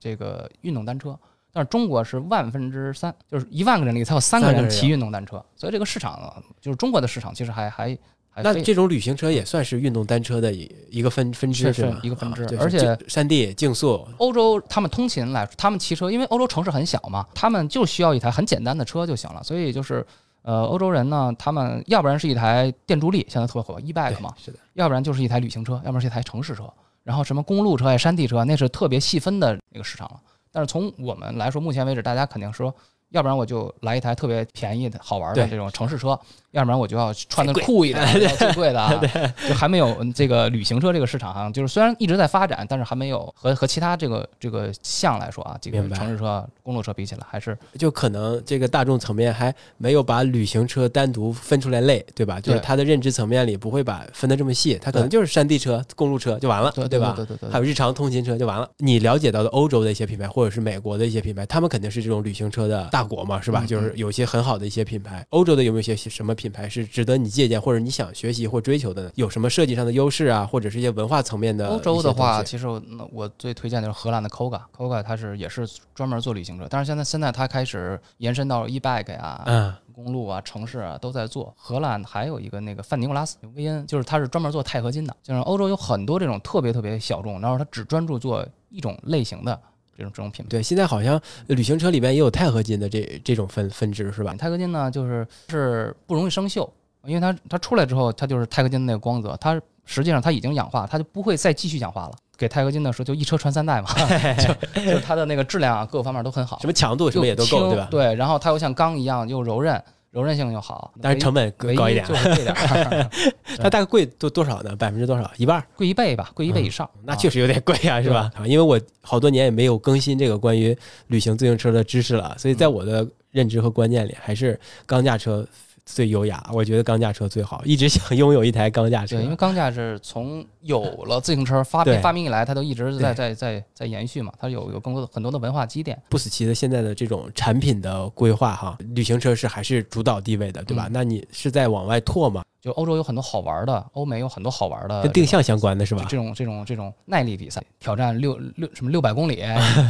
[0.00, 1.16] 这个运动单车。
[1.52, 7.98] 但是中国是万分之三，就是一万个人里才有三个人骑运动单车，所以这个市场就是中国的市场，其实还还还
[8.42, 11.98] 那这种旅行车也算是运动单车的一一个分分支是吧？
[12.02, 20.06] 一个分支，啊而且山地竞速，欧洲他们通勤来，他们骑车，因为欧洲城市很小嘛，他们就需要一台很简单的车就行了，所以就是
[20.42, 26.72] 呃，欧洲人呢，他们要不然是一台电助力，现在特别火，e bike 嘛，是的，要不然就是一台旅行车，要不然是一台城市车，
[27.02, 30.20] 然后什么公路车呀、山地车，那是特别细分的那个市场了。
[30.52, 32.74] 但是从我们来说，目前为止，大家肯定说，
[33.10, 36.18] 要不然我就来一台特别便宜的好玩的这种城市车，
[36.52, 39.00] 要不然我就要穿的酷一点， 要最贵的啊，
[39.48, 52.40] 就还没有这个旅行车这个市场上，就是虽然一直在发展，但是还没有和和其他这个这个项来说啊，这个城市车、公路车比起来，还是就可能这个大众层面还没有把旅行车单独分出来类，对吧？
[52.40, 57.12] 就是对它的认知层面里不会把分的这么细，他可能就是山地车、公路车就完了，对吧？
[57.16, 58.68] 对对对对还有日常通勤车就完了。
[58.78, 63.60] 你了解到的欧洲的一些品牌，或者是美国的一些品牌，他们肯定是这种旅行车的大国嘛，是吧？
[63.62, 65.26] 嗯就是有一些很好的一些品牌。
[65.30, 69.10] 欧洲的有没有一些什么品牌是值得你借鉴，或者你想学习或追求的呢？
[69.14, 71.66] 有什么设计上的优势啊，或者是一些文化层面的？
[71.66, 72.68] 欧洲的话，，其实
[73.10, 81.52] 我最推荐的是荷兰的 Koga，Koga 它是也是专门做旅行车，但是现在现在它开始延伸到 e bike 呀、嗯，公路啊、城市啊都在做。
[81.56, 85.16] 荷兰还有一个那个范尼古拉斯威恩，就是它是专门做钛合金的。
[85.22, 89.58] 就是欧洲有很多这种特别特别小众，然后它只专注做一种类型的
[89.96, 90.48] 这种这种品牌。
[90.48, 94.34] 对，现在好像旅行车里边也有钛合金的这这种分分支，是吧？
[94.34, 96.68] 钛合金呢，就是是不容易生锈，
[97.04, 102.12] 因为它它出来之后，它就是钛合金的那个光泽，它实际上它已经氧化，它就不会再继续氧化了。
[102.38, 103.88] 给钛合金的时候，就一车传三代嘛，
[104.74, 107.88] 就就是它的那个质量啊，各个方面都很好，什么强度什么也都够，对吧？
[107.90, 109.82] 对，然后它又像钢一样又柔韧，
[110.16, 112.14] 柔韧性又好，但是成本唯高一点就。
[112.14, 113.10] 是贵点儿，
[113.60, 114.74] 它大概贵多多少呢？
[114.74, 115.30] 百分之多少？
[115.36, 115.66] 一半儿？
[115.76, 116.88] 贵一倍吧，贵一倍以上。
[116.94, 118.30] 嗯那啊确实有点贵啊，是吧？
[118.34, 120.74] 啊因为我好多年也没有更新这个关于
[121.08, 125.46] 旅行自行车的知识了，所以在我的认知和观念里，还是钢架车
[125.86, 126.44] 最优雅。
[126.52, 129.24] 我觉得钢架车最好，一直想拥有一台钢架车对，。
[129.24, 135.98] 因为钢架是从有了自行车发明发明以来，它都一直在在在在延续嘛，它有有更多的很多的文化积淀。
[136.10, 140.88] 不死骑的现在的这种产品的规划哈，旅行车是还是主导地位的，对吧？
[140.88, 142.42] 嗯那你是在往外拓吗？
[142.60, 146.04] 就欧洲有很多好玩的，欧美有很多好玩的跟定向相关的是吧？
[146.08, 149.44] 这种这种这种耐力比赛，挑战六六什么六百公里，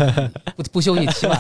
[0.57, 1.39] 不不休息骑完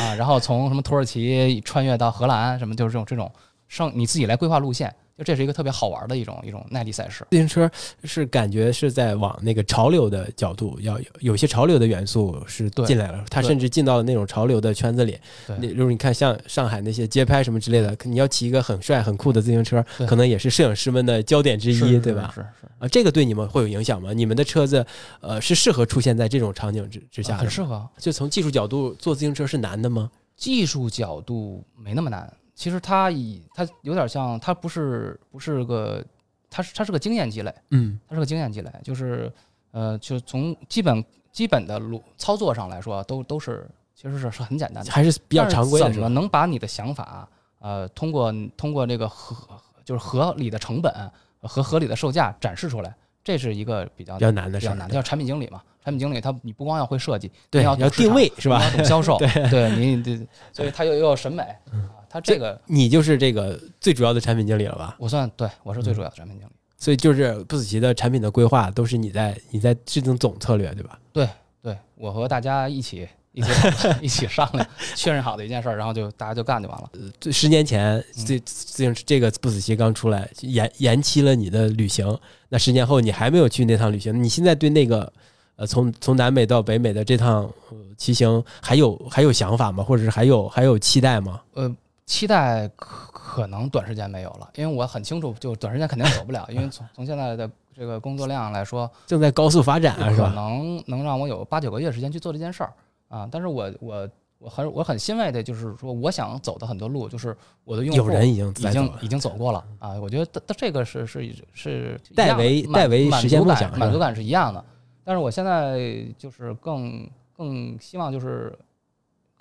[0.00, 3.30] 啊，然后从什么土耳其穿越到荷兰，什么就是这种这种
[3.72, 7.26] 上你自己来规划路线，就这是一个特别好玩的一种一种耐力赛事。
[7.30, 7.70] 自行车
[8.04, 15.18] 是感觉是在往那个潮流的角度，要有有些潮流的元素是进来了，它甚至进到了那种潮流的圈子里。
[15.46, 22.30] 对你就是你看像上海那些街拍什么之类的，你要骑一个很帅很酷的自行车，可能也是摄影师们的焦点之一，对吧？
[22.34, 24.12] 是是，啊，这个对你们会有影响吗？
[24.12, 24.84] 你们的车子，
[25.22, 27.40] 呃，是适合出现在这种场景之之下的吗？
[27.40, 27.88] 很适合。
[27.96, 30.10] 就从技术角度做自行车是难的吗？
[30.36, 36.04] 技术角度没那么难，其实它以它有点像，它不是不是个，
[36.50, 39.32] 它是它是个经验积累，嗯，它是个经验积累，就是
[39.70, 50.92] 呃，就从基本基本的路操作上来说，都都是其实是是很简单的，还是比较常规的，怎么能把你的想法呃通过通过这个合就是合理的成本
[51.40, 55.62] 和合理的售价展示出来，这是一个比较比较难的事儿，比较难，叫产品经理嘛。
[55.84, 58.62] 产品经理他你不光要会设计，对，你要定要定位是吧？
[58.62, 59.18] 要懂销售，
[59.50, 64.94] 对你对，所以他又又有审美嗯啊，他这个你就是这个最主要的产品经理了吧？
[64.98, 66.52] 我算对我是最主要的产品经理。
[66.76, 70.98] 所以就是不死骑的产品的规划都是你在你在制定总策略，对吧？
[71.12, 71.28] 对
[71.62, 73.50] 对我和大家一起一起
[74.02, 76.90] 一起商量确认好的一件事儿，然后就大家就干就完了。
[77.20, 82.18] 这十年前嗯这自行车这个不死骑刚出来，延延期了你的旅行。
[82.48, 85.10] 那十年后你还没有去那趟旅行，你现在对那个
[85.54, 89.84] 呃从从南美到北美的这趟呃骑行还有还有想法吗？
[89.84, 91.40] 或者是还有还有期待吗？
[91.54, 91.72] 呃，
[92.04, 100.32] 期待可可能短时间没有了，因为我很清楚，就短时间肯定走不了，因为从从现在的这个工作量来说，正在高速发展可是吧？
[100.34, 102.72] 能能让我有八九个月时间去做这件事儿
[103.08, 103.26] 啊。
[103.30, 107.34] 但是我我我很我很欣慰的就是说，我想走的很多路，就是
[107.64, 109.94] 我的用户有人已经已经已经走过了啊。
[109.94, 114.62] 我觉得这这个是是是代为满代为实现满足感满足感是一样的。
[115.04, 118.56] 但是我现在就是更更希望就是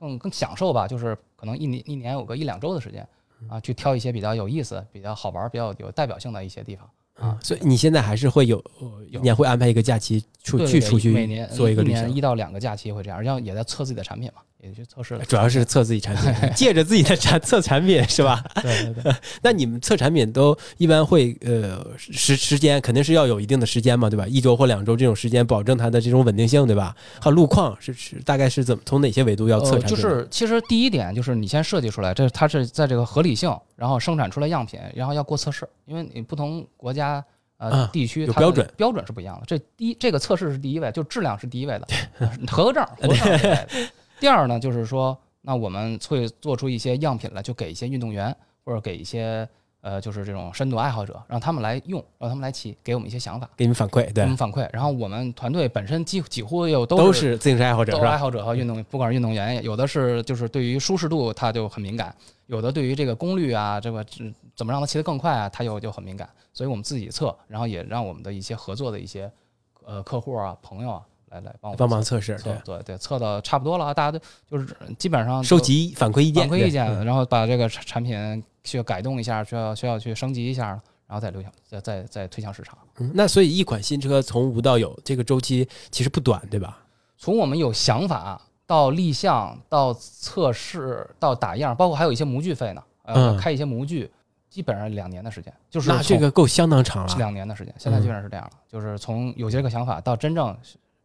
[0.02, 3.08] 更更享受吧，就是可能一年一年有个一两周的时间
[3.48, 6.90] 啊，去挑一些比较有意思、比较好玩、比较有代表性的一些地方。
[7.16, 15.26] 啊，所以你现在还是会有呃一年会安排一个假期出去出去每年做一个旅行年一到两个假期会这样，然后也在测自己的产品嘛，也去测试了。
[15.26, 18.44] 主要是测自己产品， 借着自己的产测产品是吧？
[18.62, 24.28] 对对对， 那你们测产品都一般会呃时时间肯定是要有一定的时间嘛，对吧？
[24.28, 26.96] 一周或两周这种时间，保证它的这种稳定性，对吧？
[27.20, 29.90] 还有路况是是大概是怎么从哪些维度要测呃，产品？
[29.90, 37.24] 就是其实第一点就是你先设计出来，这它是在这个合理性，然后生产出来样品，然后要过测试，因为你不同国家。
[37.58, 39.44] 呃啊，地区标准标准是不一样的。
[39.46, 41.88] 这第一，这个测试是第一位，就质量是第一位的，
[42.50, 43.68] 合格证，合格证是第一位的。
[44.22, 49.50] 第二呢，就是说，那我们会做出一些样品来，就给一些运动员或者给一些
[49.82, 54.70] 呃，就是这种深度爱好者，让他们来用，让他们来骑，给我们一些想法，给你们反馈，对给我，们反馈。
[54.72, 57.92] 然后我们团队本身几几乎又都都是自行车爱好者？
[57.94, 66.30] 都是爱好者和运动，不管是运动员，有的是就是对于舒适度他就很敏感，有的对于这个功率啊，这个嗯怎么让他骑得更快啊，他又就很敏感。
[66.54, 69.32] 所以我们自己测，然后也让我们的一些合作的一些
[69.84, 71.02] 呃客户啊、朋友啊
[71.32, 80.68] 来来帮我帮忙测试，测对，对对，测的差不多了，大家都就是基本上收集反馈意见，反馈意见，嗯然后把这个产产品需要改动一下，需要需要去升级一下，
[81.08, 82.78] 然后再流向再再再推向市场。
[83.00, 86.78] 嗯那所以一款新车从无到有，这个周期其实不短，对吧？
[87.18, 94.12] 从我们有想法到立项到测试到打样，包括还有一些模具费呢，呃，嗯开一些模具，
[94.50, 97.16] 基本上两年的时间，就是那这个够相当长了。
[97.18, 100.56] 两年的时间，现在基本上是这样了，就是从有些个想法到真正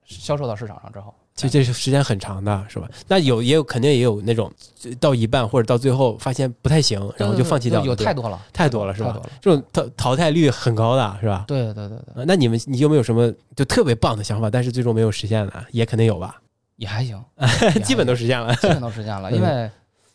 [0.07, 2.89] 销售到市场上之后，其实这是时间很长的，是吧？
[3.09, 4.51] 那有也有肯定也有那种
[4.85, 9.31] 呃到一半或者到最后发现不太行，然后就放弃掉有太多了，太多了，是吧太多了？
[9.41, 11.45] 这种淘淘汰率很高的，是吧？
[11.47, 15.65] 对对对那你们你有没有什么就特别棒的想法，但是最终没有实现的？
[15.73, 16.41] 也肯定有吧？
[16.77, 17.23] 也还行，
[17.85, 18.55] 基本都实现了。
[18.57, 19.71] 基本都实现了，嗯 因为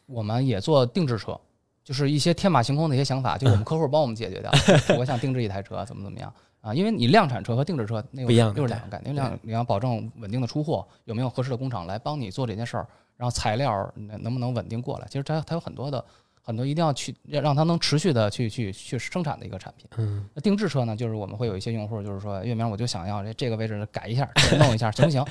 [0.06, 1.36] 我们也做定制车，
[1.84, 4.52] 就是一些天马行空的一些想法，就是我们客户帮我们解决掉。
[4.98, 6.74] 我想定制一台车，怎么怎么样啊？
[6.74, 9.14] 因为你量产车和定制车那个不一样的又是两个概念。
[9.14, 15.08] 量你要保证稳定的出货，有没有合适的工厂来帮你做这件事儿，然后材料能能不能稳定过来？
[15.08, 16.04] 其实它它有很多的
[16.42, 19.86] 很多一定要去让让它能持续的去去去生产的一个产品。
[19.98, 25.24] 嗯，那定制车呢，就是我们会有一些用户，就是说月明，我就想要这这个位置改一下，这 个弄一下，行不行？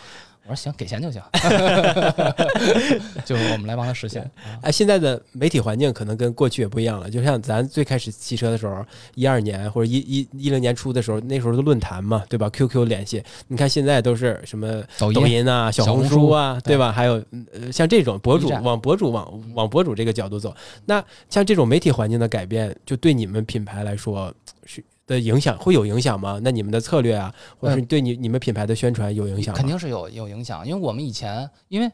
[0.47, 1.23] 我说行，给钱就行，
[3.25, 4.23] 就是我们来帮他实现。
[4.23, 7.09] 啊哎，现在的媒体环境可能跟过去也不一样了。
[7.09, 16.91] 就像咱最开始骑车的时候，一二年或者一一一零年初的时候，那时候的论坛嘛，对吧？QQ 联系，你看现在都是什么抖抖音啊、小红书啊，对吧？
[16.91, 17.23] 还有
[17.53, 26.41] 呃，像这种博主往博主往往博主这个角度走，那像这种媒体环境的改变，就对你们品牌来说是的影响会有影响吗？
[26.43, 29.59] 那你们的策略啊，或者是对你你们品牌的宣传有影响吗？
[29.59, 31.91] 肯定是有有影响，因为我们以前因为。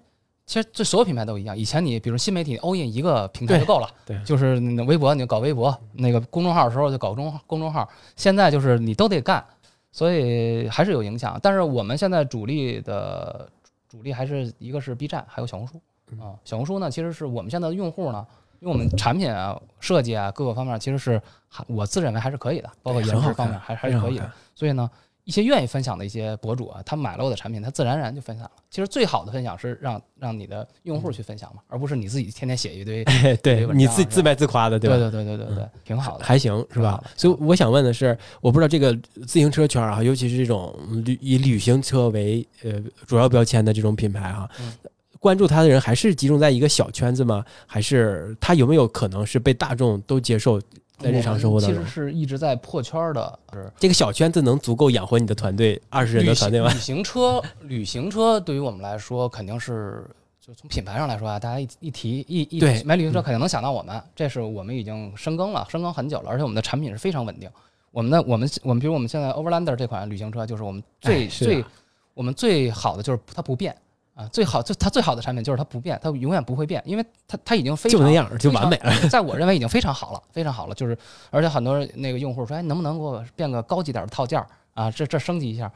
[0.48, 9.44] 其实这所有品牌都一样，以前你比如新媒体 all in 一个平台就够了，对对就是你微博你就搞微博，那个公众号的时候就搞公公众号，现在就是你都得干，
[9.90, 11.36] 所以还是有影响。
[11.42, 13.50] 但是我们现在主力的
[13.88, 15.80] 主力还是一个是 B 站，还有小红书
[16.22, 16.38] 啊。
[16.44, 18.24] 小红书呢，其实是我们现在的用户呢，
[18.66, 24.28] 因为我们产品啊、设计啊各个方面其实是还我自认为还是可以的，包括颜值方面还还是可以的。
[24.56, 24.90] 所以呢，
[25.22, 28.50] 一些愿意分享的一些博主啊，他买了我的产品，他自然而然就分享了。
[28.68, 33.04] 其实最好的分享是让让你的用户去分享嘛，而不是你自己天天写一堆。
[33.06, 34.88] 哎对你自自卖自夸的，吧？
[34.88, 36.24] 对对对对对对，挺好的。
[36.24, 37.00] 还行是吧？
[37.16, 38.92] 所以我想问的是，我不知道这个
[39.28, 40.74] 自行车圈啊，尤其是这种
[41.04, 44.72] 旅以旅行车为呃主要标签的这种品牌哈、嗯
[45.20, 47.44] 关注他的人还是集中在一个小圈子吗？
[47.66, 50.60] 还是他有没有可能是被大众都接受
[50.98, 51.94] 在日常生活当中其实？
[51.94, 56.68] 是一直在破圈儿的，是这个小圈子能足够养活你的团队二十人的团队吗？
[56.70, 60.04] 行旅行车， 旅行车对于我们来说肯定是，
[60.40, 67.50] 就从品牌上来说啊，大家一一提一一对买旅行车肯定能想到我们，这是我们已经深耕了，深耕很久了，而且我们的产品是非常稳定。
[67.92, 71.64] 我们的我们我们比如我们现在 Overlander 这款旅行车，就是我们最、最
[72.12, 73.74] 我们最好的就是它不变
[74.16, 78.90] 啊，最好就它最好的产品就是它不变，它永远不会变，因为它它已经非常就那样就完美了。
[79.08, 80.74] 在我认为已经非常好了，非常好了。
[80.74, 80.96] 就是
[81.30, 84.90] 而且很多人那个用户说，哎，能不能给我变个高级点的套件儿啊？
[84.90, 85.70] 这这升级一下，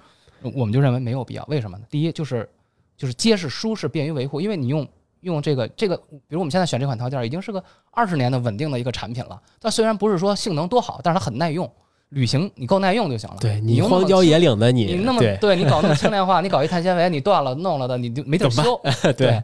[0.55, 1.45] 我们就认为没有必要。
[1.49, 1.85] 为什么呢？
[1.91, 2.49] 第一就是
[2.97, 4.89] 就是结实舒适，便于维护，因为你用。
[5.23, 9.39] 用这个这个，比如我们现在选这款套件儿，已经是个二十年的稳定的一个产品了。
[9.61, 11.71] 它虽然不是说性能多好，但是它很耐用，
[12.11, 13.37] 旅行你够耐用就行了。
[13.41, 18.81] 对你用荒郊野岭的你，你那么对你搞那么轻量化，你搞一碳纤维，你断了弄了的，你就没地儿修。
[19.17, 19.43] 对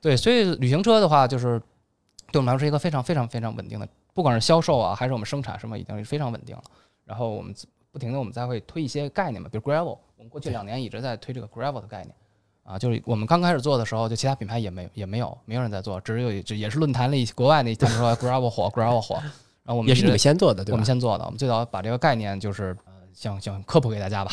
[0.00, 1.60] 对，所以旅行车的话，就是
[2.32, 6.62] 对我们来说是一个非常非常非常稳定的，不管是销售啊，还是我们生产什么，已经是非常稳定了。
[7.04, 7.54] 然后我们
[7.92, 12.14] 不停的我们再会推一些概念嘛，比如 gravel，我们过去两年一直在推这个 gravel 的概念。
[12.64, 19.22] 啊，就是我们刚开始做的时候，就其他品牌也没也没有没有人在做，只有只也是论坛里国外那他们说 gravel 火 gravel 火，
[19.64, 20.84] 然后我们也是你们先做的，对吧我们？
[20.84, 24.32] 先做的，我们最早把这个概念就是呃想想科普给大家吧。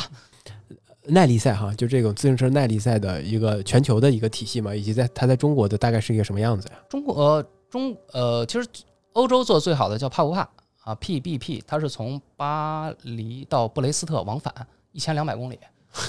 [1.08, 6.76] 耐力赛哈，就这种自行车耐力赛的一个全球的一个体系嘛，以及在它在中国的大概是一个什么样子呀？
[6.88, 8.68] 中国呃中呃，其实
[9.14, 10.48] 欧洲做最好的叫帕布帕
[10.84, 14.54] 啊，PBP，它是从巴黎到布雷斯特往返
[14.92, 15.58] 一千两百公里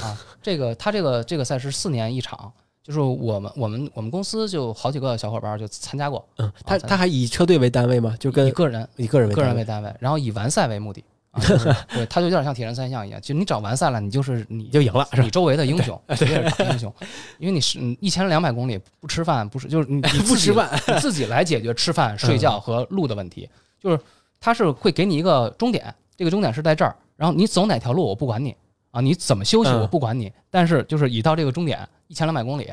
[0.03, 0.19] 啊。
[0.43, 2.53] 这个它这个这个赛事四年一场，
[2.83, 8.17] 就是我们我们我们公司就好几个小伙伴就参加过，嗯，他他还以车队为单位吗？
[8.19, 11.05] 就跟以个人以个人为单位个人为单位，然后以完赛为目的。
[11.31, 16.93] 啊，就是 对，他就有点像铁人三项一样，就你只要完赛了，你就是你就赢了是你周围的英雄， 你也是大英雄，
[17.39, 23.49] 因为你是一千两百公里不吃饭，不是就是你 你不吃饭，你自己来解决吃饭、睡觉和路的问题，
[23.81, 23.99] 就是
[24.41, 28.55] 他是会给你一个终点，这个终点是在这儿，然后你走哪条路我不管你
[28.91, 32.71] 啊，你怎么休息嗯我不管你，但是就是已到这个终点一千两百公里，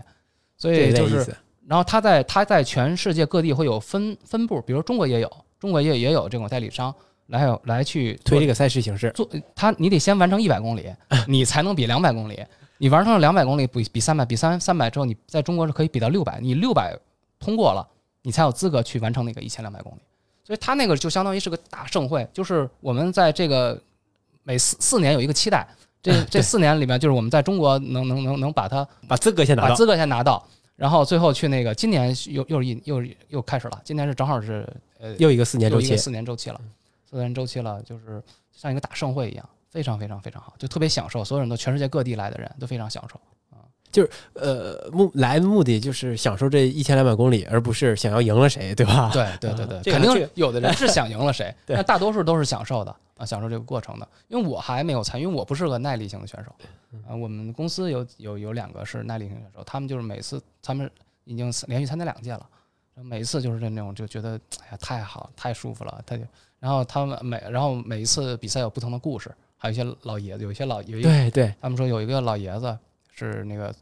[0.57, 1.33] 所以就是。
[1.65, 6.93] 然后它在它在全世界各地会有分分布，比如中国也有，中国也也有这种代理商
[7.27, 10.91] 来有来去推这个赛事形式，做它，你得先完成一百公里，
[11.25, 12.43] 你才能比两百公里。
[12.79, 16.97] 你完成了两百公里，比比三百，比三三百之后，你在中国是可以比到六百，你六百
[17.39, 17.87] 通过了，
[18.23, 19.99] 你才有资格去完成那个一千两百公里。
[20.43, 23.79] 所以它那个就相当于是个大盛会，就是我们在这个
[24.43, 25.67] 每四四年有一个期待，
[26.01, 29.69] 这这四年里面，就是我们在中国能能能能把它把资格先拿到。
[29.69, 30.45] 把资格先拿到，
[30.75, 34.67] 然后最后去那个今年又又一又又开始了，今年是正好是
[34.99, 36.61] 呃又一个四年周期四年周期了，
[37.09, 38.23] 四年周期了，就是
[38.53, 43.19] 像一个大盛会一样，非常非常非常好，就特别享受，所有人都全世界各地来的人都非常享受。
[44.33, 49.09] 呃，目来的目的就是享受这一千两百公里，而不是想要赢了谁，对吧？
[49.11, 54.07] 对对对对，肯定有的人是想赢了谁， 但大多数都是享受的啊，享受这个过程的。
[54.27, 56.51] 因为我还没有参与，因为我不是个耐力型的选手
[57.07, 57.15] 啊。
[57.15, 60.89] 我们公司有有有两个是耐力型选手，他们就是每次他们
[61.25, 62.45] 已经连续参加两届了，
[62.95, 66.23] 每一次就是那种就觉得哎呀太好太舒服了，他就
[66.59, 72.77] 然后他们每然后每一次比赛有不同的故事，还有一些老爷子，有一些老有一对对，他们说有一个老爷子
[73.20, 73.74] 是那个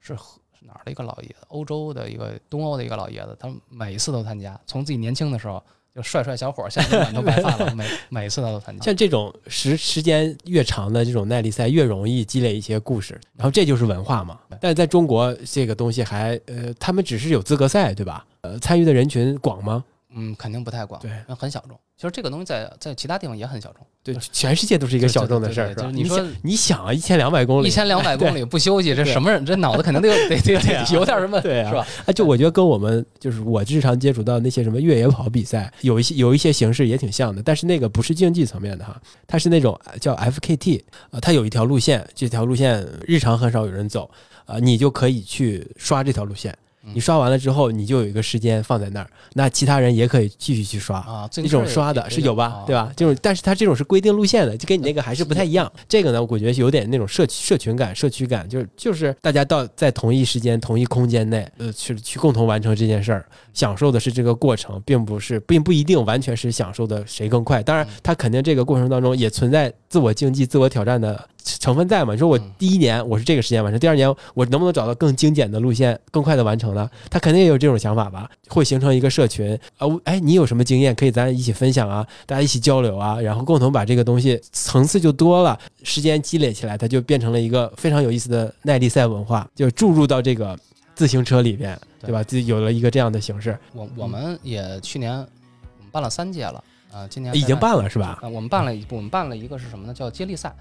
[0.00, 5.62] 是河是哪儿的一个老爷子，欧洲的一个东欧的一个老爷子，他每一次都参加，从自己年轻的时候
[5.94, 8.84] 就帅帅小伙儿，现在满头白发了，每 每次他都参加。
[8.84, 14.40] 像这种时时间越长的这种耐力赛，越容易积累一些故事，然后这就是文化嘛。
[14.60, 18.26] 但是在中国，这个东西还呃，他们只是有资格赛，对吧？
[18.40, 19.84] 呃，参与的人群广吗？
[20.14, 21.78] 嗯，肯定不太广，对很小众。
[21.96, 25.90] 其实这个东西在在其他地方也很小众，对，全世界都是一个小众的事儿，是吧？
[25.92, 29.46] 你说你想啊，一千两百公里，一千两百公里不休息，这什么人？
[29.46, 30.52] 这脑子肯定得有得得
[30.92, 31.86] 有点什么，对啊是吧？
[32.06, 44.10] 哎，就我觉得跟我们就是我日常接触到那些什么越野跑比赛，有一些有一些形式也挺像的，但是那个不是竞技层面的哈，它是那种叫 FKT，呃，它有一条路线，这条路线日常很少有人走，
[44.46, 46.56] 啊、你就可以去刷这条路线。
[46.92, 50.98] 你刷完了之后，你就有一个时间放在那儿，那其他人也可以继续去刷。
[50.98, 52.84] 啊，这种刷的是有吧，对吧？
[52.84, 52.92] 吧？
[52.96, 55.70] 这种，但是它这种是规定路线的，就跟你那个还是不太一样。
[55.88, 67.62] 这个呢，我觉得有点那种社社群感、社区感，就是就是大家到在同一时间、同一空间内，呃，去去共同完成这件事儿，享受的是这个过程，并不是并不一定完全是享受的谁更快。
[67.62, 72.12] 当然，它肯定这个过程当中也存在自我竞技、自我挑战的成分在嘛。
[72.12, 76.90] 你说我嗯第一年我是这个时间完成，第二年我能不能找到更精简的路线、更快的完成呢？
[77.10, 79.86] 他肯定也有这种想法吧，会形成一个社群啊。
[79.86, 82.06] 我哎，你有什么经验可以咱一起分享啊？
[82.26, 90.58] 大家一起交流啊，然后共同把这个东西层次就多了，时间积累起来，它就变成了一个非常有意思的耐力赛文化，就注入到这个
[90.94, 92.22] 自行车里边，对吧？
[92.24, 98.18] 就有了一个这样的形式，我我们也去年我们办了三届了啊，今年已经办了是吧？
[98.22, 99.92] 啊，我们办了一我们办了一个是什么呢？
[99.92, 100.54] 叫接力赛，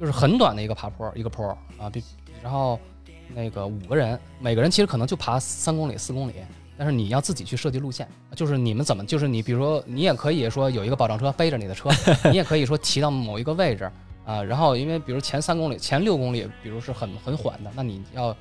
[0.00, 1.46] 就是很短的一个爬坡，一个坡
[1.78, 2.02] 啊，比
[2.42, 2.80] 然后
[3.34, 6.32] 那个五个人，每个人其实可能就爬三公里、四公里，
[6.78, 11.90] 但是你要自己去设计路线，就是你们怎么，就是你比如说你也可以说有一个保障车背着你的车，
[12.32, 13.90] 你也可以说骑到某一个位置
[14.24, 18.34] 啊，然后因为比如前三公里、前六公里，比如是很很缓的，那你要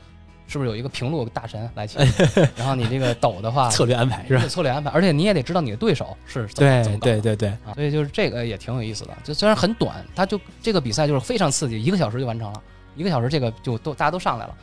[0.49, 1.97] 是不是有一个平路大神来骑？
[2.57, 4.45] 然后你这个抖的话， 策略安排是吧？
[4.47, 9.15] 策略安排，而且你也得知道你的对手是怎么怎对么搞的对对对，啊，所以就是这个也挺有意思的。
[9.23, 12.61] 就虽然很短，它就这个比赛就是非常刺激，一个小时就完成了。
[12.99, 14.53] 一个小时这个就都大家都上来了，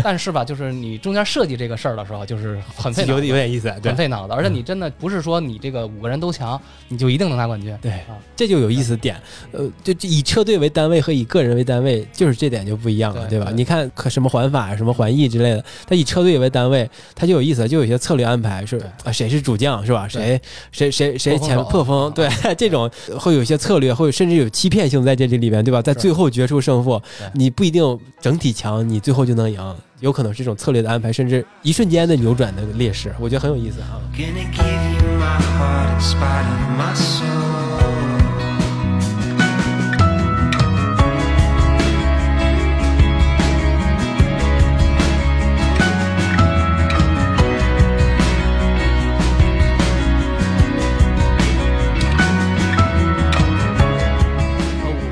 [0.00, 7.76] 但是吧，就是你中间设计这个事儿的时候，就是很费脑子有有点意思，对很费脑子，而且你真的不是说你这个五个人都强，你就一定能拿冠军。
[7.82, 9.20] 对啊，这就有意思点，
[9.50, 13.26] 呃，就就以车队为单位和以个人为单位，就是这点就不一样了，吧？
[13.28, 20.06] 对对你看可什么环法、什么环意之类的，它以车队为单位，它就有意思，就有些策略安排，是啊，谁是主将是吧？
[20.06, 22.88] 谁谁谁谁前破风对这种
[23.18, 25.82] 会有一些策略，会甚至有欺骗性在这里里边，对吧？
[25.82, 27.02] 在最后决出胜负，
[27.34, 34.00] 你不一定有整体强你最后就能赢有可能是一种策略的安排甚至一瞬间的扭转的劣势我觉得很有意思啊。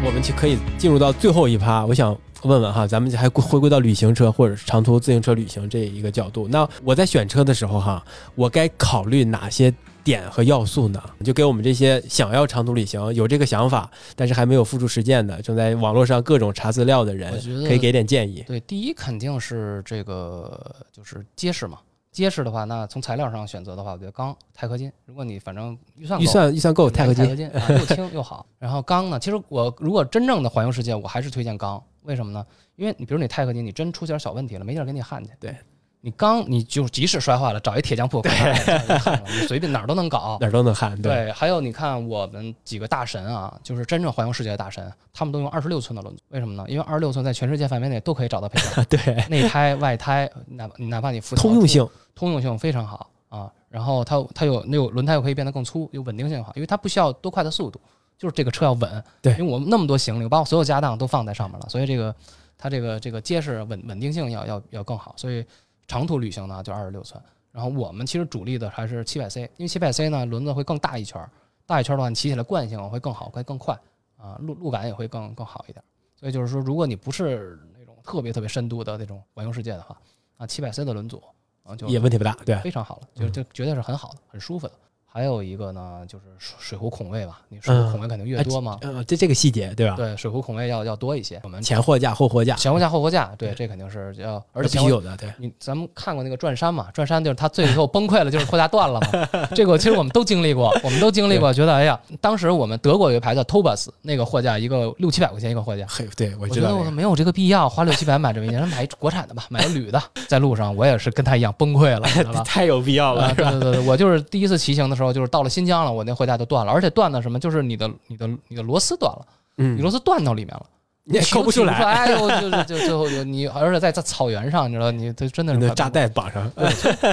[0.04, 6.47] 我们就可以进入到最后一趴我想问问哈，咱们还回归到旅行车或者是长途自行车旅行这一个角度。
[6.49, 9.74] 那我在选车的时候哈，我该考虑哪些
[10.05, 11.03] 点和要素呢？
[11.24, 17.32] 就给我们这些想要长途旅行、有这个想法，但是还没有付诸实践的，正在网络上各种查资料的人
[17.66, 18.45] 可以给点建议。
[18.47, 21.78] 对，第一肯定是这个就是结实嘛。
[22.11, 24.91] 结实的话，那从材料上选择的话，我觉得钢、钛合金。
[25.05, 27.36] 如果你反正预算预算预算够，钛合金。
[27.36, 28.47] 金啊，又轻又好。
[28.59, 31.80] 然后钢呢，其实我如果真正的环游世界，我还是推荐钢。
[32.09, 32.44] 为什么呢？
[32.76, 35.30] 因为你比如你钛合金，你真出点小问题了，没地儿给你焊去。
[35.38, 35.54] 对，
[36.00, 40.38] 你钢你就即使摔坏了，找一铁匠铺， 焊了，你随便哪儿都能搞。
[40.40, 46.64] 哪儿都能焊，对，还有你看我们几个大神啊，就是真正环游世界的大神，他们都用二十六寸的轮子，为什么呢？
[46.66, 53.52] 因为二十六寸在全世界范围内都可以找到配件， 对，内胎、外胎，哪哪怕你辐条通用性，通用性非常好啊。
[53.68, 57.78] 然后它它有那有轮胎又可以变得更粗，有稳定性好，因为它不需要多快的速度，
[58.18, 59.04] 就是这个车要稳。
[59.22, 62.14] 对因为我们那么多行李，我把我所有家当都放在上面了，所以这个
[62.58, 65.14] 它这个这个结实稳稳定性要要要更好。
[65.16, 65.46] 所以
[65.86, 71.30] 长途旅行呢就二十六寸，然后我们其实主力的还是七百 C，因为七百 C 呢轮子会更大一圈儿，
[71.64, 73.78] 大一圈儿的话你骑起来惯性会更好，会更快
[74.16, 75.82] 啊，路路感也会更更好一点。
[76.16, 79.96] 所以就是说，如果你不是那种特别特别深度的那种环游世界的话，
[80.36, 81.22] 啊，七百 C 的轮组
[81.62, 84.74] 啊就也问题不大，对，非常好了，就嗯就绝对是很好的，很舒服的。
[85.18, 89.96] 还有一个呢，就是水水壶孔位吧，你水壶孔位肯定越多嘛，呃，这这个细节对吧？
[89.96, 91.40] 对，水壶孔位要要多一些。
[91.42, 95.28] 我们前货架、后货架，前货架、后货架，对，这肯定是要，而且必须有的，对。
[95.38, 96.86] 你咱们看过那个转山嘛？
[96.94, 99.48] 转山就是他最后崩溃了，就是货架断了嘛。
[99.56, 110.00] 这个其实我们都经历过，我们都经历过，觉得哎呀，当时我们德国有一牌子 Tobas，那个货架一个六七百块钱一个货架，嘿，对我我觉得我没有这个必要花六七百买这么一件，买一国产的吧，买个铝的。
[110.28, 112.06] 在路上我也是跟他一样崩溃了？
[112.46, 120.66] 太有必要了，对对对，我就是第一次骑行的时候，就是到了新疆了，我那货架就断了，而且断的什么，就是你的你的你的螺丝断了，你嗯，螺丝断到里面了，
[121.04, 126.50] 你也骑抠不出来，哎呦，就是就最后就你，而且在在草原上，你知道，你这真的是快你的炸弹绑上，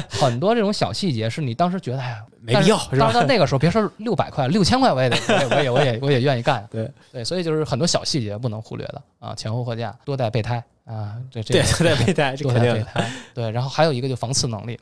[0.10, 5.18] 很多这种小细节是你当时觉得哎呀没必要当然到那个时候，别说六百块，六千块我也得，
[5.50, 6.68] 我也我也我也愿意干。
[6.70, 6.92] 对。
[7.12, 12.54] 对，所以就是很多小细节不能忽略的啊，前后货架，多带备胎啊，这这对，个都在备胎，多。
[12.54, 13.12] 带备胎。
[13.34, 14.80] 对，然后还有一个就防刺能力，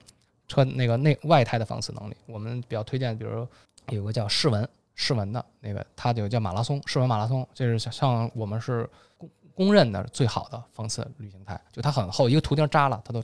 [0.47, 3.47] 车那个内外胎的防刺能力，我们比较推荐，比如
[3.89, 13.23] 有个叫世文世文的那个，它就叫马拉松世文马拉松，这是像像我们是公公认的最好的防刺旅行胎，就它很厚，一个图钉扎了 它都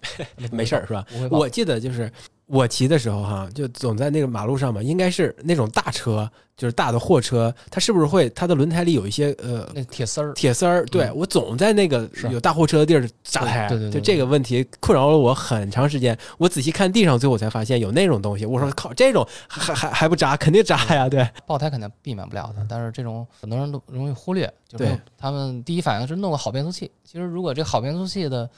[0.51, 1.05] 没事儿是吧？
[1.29, 2.11] 我记得就是
[2.49, 6.27] 我骑的时候哈，就总在那个马路上嘛，应该是那种大车，
[6.57, 10.33] 就是大的货车，它是不是会它的轮胎里有一些呃那铁丝儿。
[10.33, 10.83] 铁丝儿？
[10.87, 16.17] 对我总在那个有大货车的地儿扎胎，对对就这个问题困扰了我很长时间。
[16.39, 18.47] 我仔细看地上，最后才发现有那种东西。
[18.47, 21.29] 我说靠，这种还还还不扎，肯定扎呀，对。
[21.45, 24.79] 爆胎肯定避免不了的，但是这种很多人都容易忽略，就
[25.17, 26.89] 他们第一反应是弄个好变速器。
[27.03, 28.49] 其实如果这好变速器的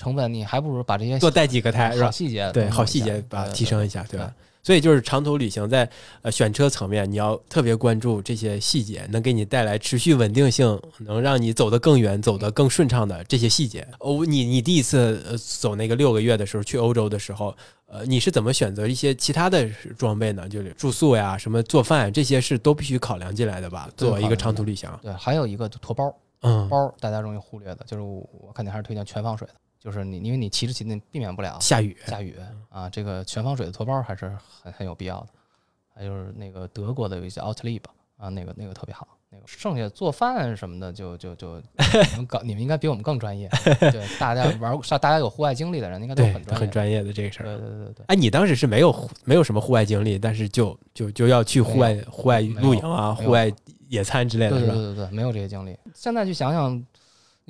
[0.00, 2.06] 成本，你还不如把这些多带几个胎是吧？
[2.06, 4.34] 好细节对，好细节把它提升一下，对对吧？
[4.62, 5.88] 所以就是长途旅行在
[6.22, 13.86] 呃选车层面，你要特别关注这些细节，能给你带来持续稳定性，能让你走得更远、走得更顺畅的这些细节。
[13.98, 17.54] 哦，你你第一次呃走那个六个月的时候去欧洲的时候，
[17.86, 20.48] 呃，你是怎么选择一些其他的装备呢？
[20.48, 23.88] 就是住宿呀、什么做饭这些是都必须考量进来的吧？
[23.96, 32.36] 对作为一个长途旅行，对，还有一个就驮包，嗯，包大家容易忽略的，就是我我肯定还是推荐全防水的，就是你因为你骑着骑着你避免不了下雨，下雨
[32.68, 35.28] 啊，这个全防水的驮包还是很很有必要的。
[35.94, 37.82] 还有就是那个德国的有一些 Outlib
[38.16, 39.08] 啊，那个那个特别好。
[39.32, 41.56] 那个剩下做饭什么的就就就
[42.10, 43.48] 你们搞你们应该比我们更专业。
[43.78, 46.58] 对，大家玩过大家有户外经历的人应该都，很专业。
[46.58, 47.44] 很专业的这个事儿。
[47.44, 48.04] 对对对对。
[48.08, 53.48] 哎，你当时是没有户没有什么户外经历，但是就就就要去户外户外露营啊，户外
[53.86, 54.72] 野餐之类的，对是吧？
[54.74, 55.78] 对对对对，没有这些经历。
[55.94, 56.84] 现在去想想，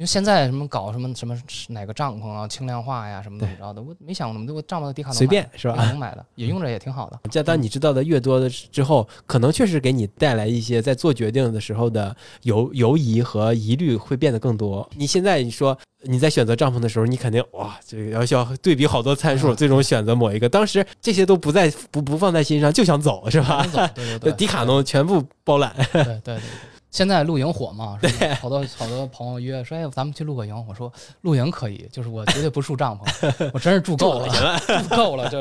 [0.01, 1.36] 因为现在什么搞什么什么
[1.68, 4.57] 哪个帐篷啊轻量化呀什么怎么着的，我没想过那么多。
[4.57, 5.74] 我帐篷的迪卡侬随便是吧？
[5.88, 7.20] 能买的也用着也挺好的。
[7.30, 14.88] 这当你知道的越多的之后，可能确实给你带来一些在做决定的时候的犹犹疑和疑虑会变得更多。
[14.96, 20.48] 你现在你说你在选择帐篷的时候，你肯定哇，这个要需要对比好多参数，嗯最终选择某一个。
[20.48, 23.66] 当时这些都不在不不放在心上，就想走是吧？
[23.70, 26.40] 走对对对， 迪卡侬全部包揽，对对对对。
[26.91, 30.55] 现在露营火嘛，是吧好多好多朋友约说，哎，咱们去露个营。
[30.68, 34.28] 我说露营可以，就是我绝对不住帐篷， 我真是住够了，
[34.88, 35.41] 住够了，就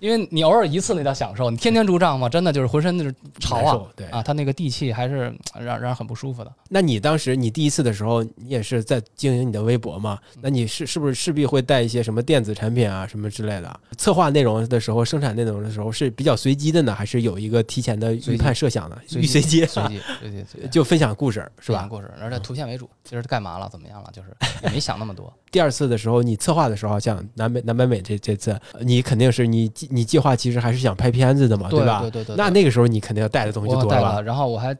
[0.00, 6.52] 因为你偶尔一次那叫享受，你天天住帐篷，真的就是浑身就是潮啊对啊，它那个地气还是让让人很不舒服的。
[6.68, 10.18] 那你当时你第一次的时候，你也是在经营你的微博嘛？
[10.34, 13.80] 嗯那你是是不是势必会带一些什么电子产品啊什么之类的？
[13.96, 18.98] 策划内容的时候，生产内容的时候是比较随机的呢，还是有一个提前的预判设想的？
[19.06, 20.68] 随预随机，随机，随机，随机。
[20.68, 21.86] 就分享故事是吧？
[21.88, 24.28] 故事，而且图片为主，其实干嘛了，怎么样了，就是
[24.64, 25.32] 也没想那么多。
[25.50, 32.00] 第二次的时候，你策划的时候，像南北南北美这这次，你肯定是你计你计划其实还是想拍片子的嘛，对吧？
[32.00, 32.36] 对对对。
[32.36, 34.20] 那那个时候你肯定要带的东西就多了吧？
[34.20, 34.76] 然后我还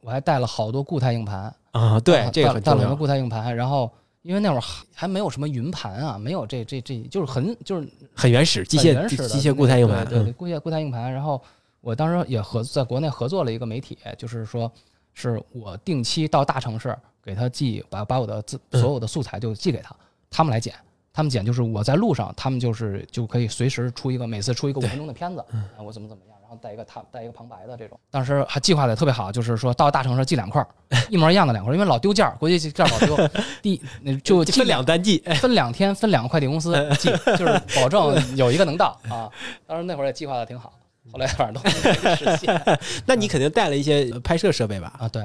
[0.00, 2.94] 我还带了好多固态硬盘啊，对，这个很重要。
[2.94, 3.90] 固态硬盘，然后。
[4.22, 11.10] 因为那会儿还还没有什么云盘啊，没有这这这就是很就是很原始机械机械固态硬盘，对固态固态硬盘。
[11.10, 11.40] 然后
[11.80, 14.70] 我当时也合在国内合作了一个媒体，就是说
[15.18, 19.94] 是我定期到大城市给他寄，把把我的自所有的素材就寄给他，
[20.30, 20.74] 他们来剪，
[21.12, 25.44] 他们剪就是我在路上，他们就是就可以随时出一个每次出一个五分钟的片子，
[25.84, 26.34] 我怎么怎么样。
[26.40, 30.68] 然后带一个他带一个旁白的这种，当时还计划的特别好，就是说到大城市寄两块儿，
[31.10, 33.28] 一模一样的两块儿，因为老丢件儿，国际件儿老丢。
[33.60, 33.76] 第
[34.24, 39.28] 就分两单寄，分两天，分两个快递公司寄，就是保证 有一个能到啊。
[39.66, 40.72] 当时那会儿也计划的挺好，
[41.10, 42.78] 后来反正都没实现。
[43.06, 44.92] 那你肯定带了一些拍摄设备吧？
[44.98, 45.22] 啊，对。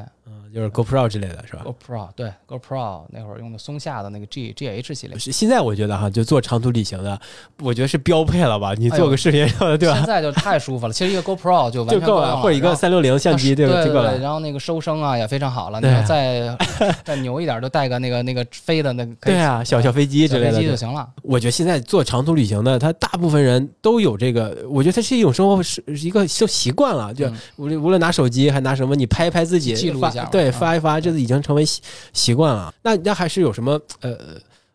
[0.53, 5.17] 就是 GoPro 之类的是吧？GoPro 对 GoPro 那会儿用的松下的那个 G G H 系列。
[5.17, 7.19] 是现在我觉得哈，就做长途旅行的，
[7.59, 8.73] 我觉得是标配了吧？
[8.77, 9.47] 你做个视频
[9.79, 9.95] 对吧？
[9.97, 10.93] 现在就太舒服了。
[10.93, 13.83] 其实一个 GoPro 就就够了，或者一个三六零相机对吧？
[13.83, 14.19] 对对。
[14.19, 15.81] 然后那个收声啊也非常好了。
[15.81, 16.55] 你要再
[17.03, 19.13] 再牛一点，就带个那个那个飞的那个。
[19.21, 21.07] 对啊，小小飞机之类的就行了。
[21.23, 27.11] 我觉得现在做长途旅行的，他大部分人都有这个，我觉得它是一种生活是一个就习惯了。
[27.11, 31.11] 就无论无论拿手机还拿什么，你拍一拍自己，记录一下，对，发一发这。
[31.13, 34.17] 已经成为习习惯了，那那还是有什么呃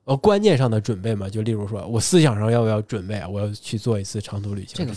[0.05, 1.29] 呃观念上的准备吗？
[1.29, 3.29] 就例如说，我思想上要不要准备啊？
[3.29, 4.93] 我要去做一次长途旅行，这个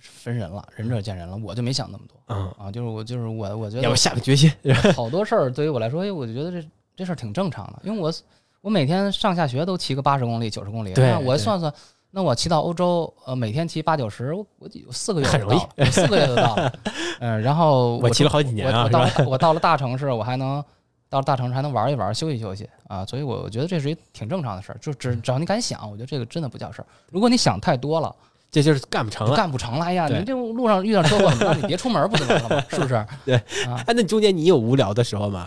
[0.00, 1.36] 分人了，仁者见仁了。
[1.38, 4.52] 我就没想那么多，嗯啊，就是我就是我，我觉得要下个决心。
[4.94, 8.12] 好多事儿对于我来说，哎，我就觉得这这事儿挺正常的，因为我
[8.60, 11.72] 我每天上下学都骑个八十公里、九十公里，对，我算算，
[12.12, 14.46] 那我骑到欧洲，呃，每天骑八九十，我
[14.86, 16.72] 我四个月很容易，四个月就到了。
[17.20, 20.62] 嗯，然后我骑了好几年啊，我到了我到了大城市，我还能。
[21.08, 24.78] 到了大城市还能玩一玩、休息休息啊，所以我觉得这是一挺正常的事儿。
[24.80, 26.86] 就只只要你敢想，我觉得这个真的不叫事儿。
[27.10, 28.16] 如果你想太多了，
[28.50, 29.84] 这就是干不成了，干不成了。
[29.84, 32.64] 哎呀，你这路上遇到车祸，那你别出门不就完了吗？
[32.70, 33.06] 是不是？
[33.26, 33.76] 对啊。
[33.86, 35.46] 哎，那你中间你有无聊的时候吗？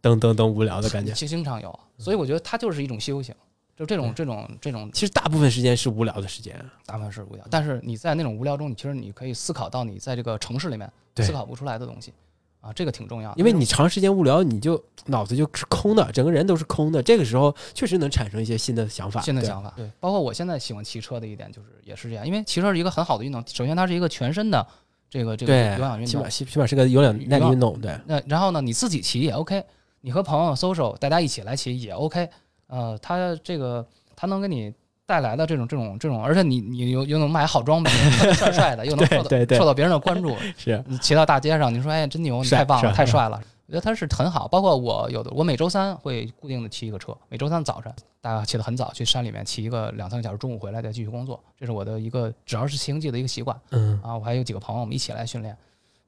[0.00, 1.76] 噔噔噔，无聊的感觉，经常有。
[1.98, 3.34] 所以我觉得它就是一种修行，
[3.76, 4.90] 就这种这种这种。
[4.92, 7.44] 其实大部分时间是无聊的时间，大部分是无聊。
[7.50, 12.12] 但是你在那种无聊中，你其实你可以思考到你在这个城市里面思考不出来的东西。
[12.60, 17.02] 啊，这个挺重要，因为你长时间无聊，你就脑子就是空的，整个人都是空的。
[17.02, 19.70] 这个时候确实能产生一些新的想法，新的想法。
[19.76, 23.44] 对，包括我现在喜欢骑车的一点就是也是这样，因为骑车是一个很好的运动。
[23.46, 24.66] 首先，它是一个全身的
[25.10, 27.78] 这个这个有氧运动，起码起码是个有氧耐力运动。
[27.82, 27.94] 对。
[28.06, 29.62] 那然后呢，你自己骑也 OK，
[30.00, 32.30] 你和朋友 social，大家一起来骑也 OK。
[32.66, 33.86] 呃，它这个
[34.16, 34.72] 它能给你。
[35.06, 37.90] 带来的这种这种这种，而且你你又又能买好装备，
[38.32, 40.34] 帅帅的，又能受到受到别人的关注。
[40.56, 43.38] 是你骑到大街上，你说哎真牛，你太棒了，太帅了。
[43.66, 44.48] 我觉得他是很好。
[44.48, 51.38] 包括我有的，我每周三会固定的骑一个车，每周三早晨大家起得很早，去山里面骑一个两三个小时，中午回来再继续工作。
[51.60, 53.54] 这是我的一个只要是骑行季的一个习惯。
[53.72, 55.54] 嗯啊，我还有几个朋友，我们一起来训练。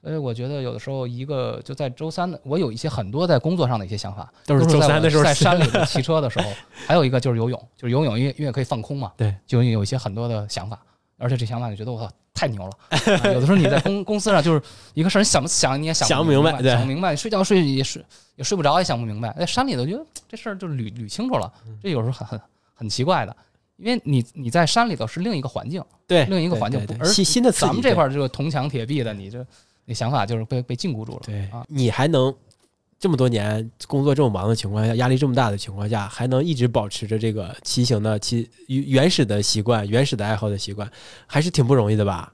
[0.06, 6.48] 所以我觉得有的时候一个就在周三的，我有一些很多在工作上的一些想法，都是周三的时候在山里 骑车的时候。
[6.86, 10.80] 还有一个就是游泳，就是游泳，因为因为可以放空嘛，对，就有一些很多的想法，
[11.18, 12.70] 而且这想法你觉得我操太牛了。
[13.34, 14.62] 有的时候你在公公司上就是
[14.94, 18.00] 一个事儿，想不想你也想不明白，想不明白，睡觉睡也睡
[18.36, 19.34] 也睡不着，也想不明白。
[19.36, 21.52] 在山里头觉得这事儿就捋捋清楚了，
[21.82, 22.40] 这有时候很很
[22.74, 23.36] 很奇怪的，
[23.76, 29.44] 因为你你在山里头是另一个环境，对，另一个环境，而新新的咱们这块儿这个铜墙铁壁的，你这。
[29.86, 31.20] 那想法就是被被禁锢住了。
[31.24, 32.34] 对啊，你还能
[32.98, 40.90] 这么多年工作这么忙的情况下，压力这么大的情况下，还能一直保持着这个骑行的骑原始的习惯、原始的爱好的习惯，
[41.26, 42.32] 还是挺不容易的吧？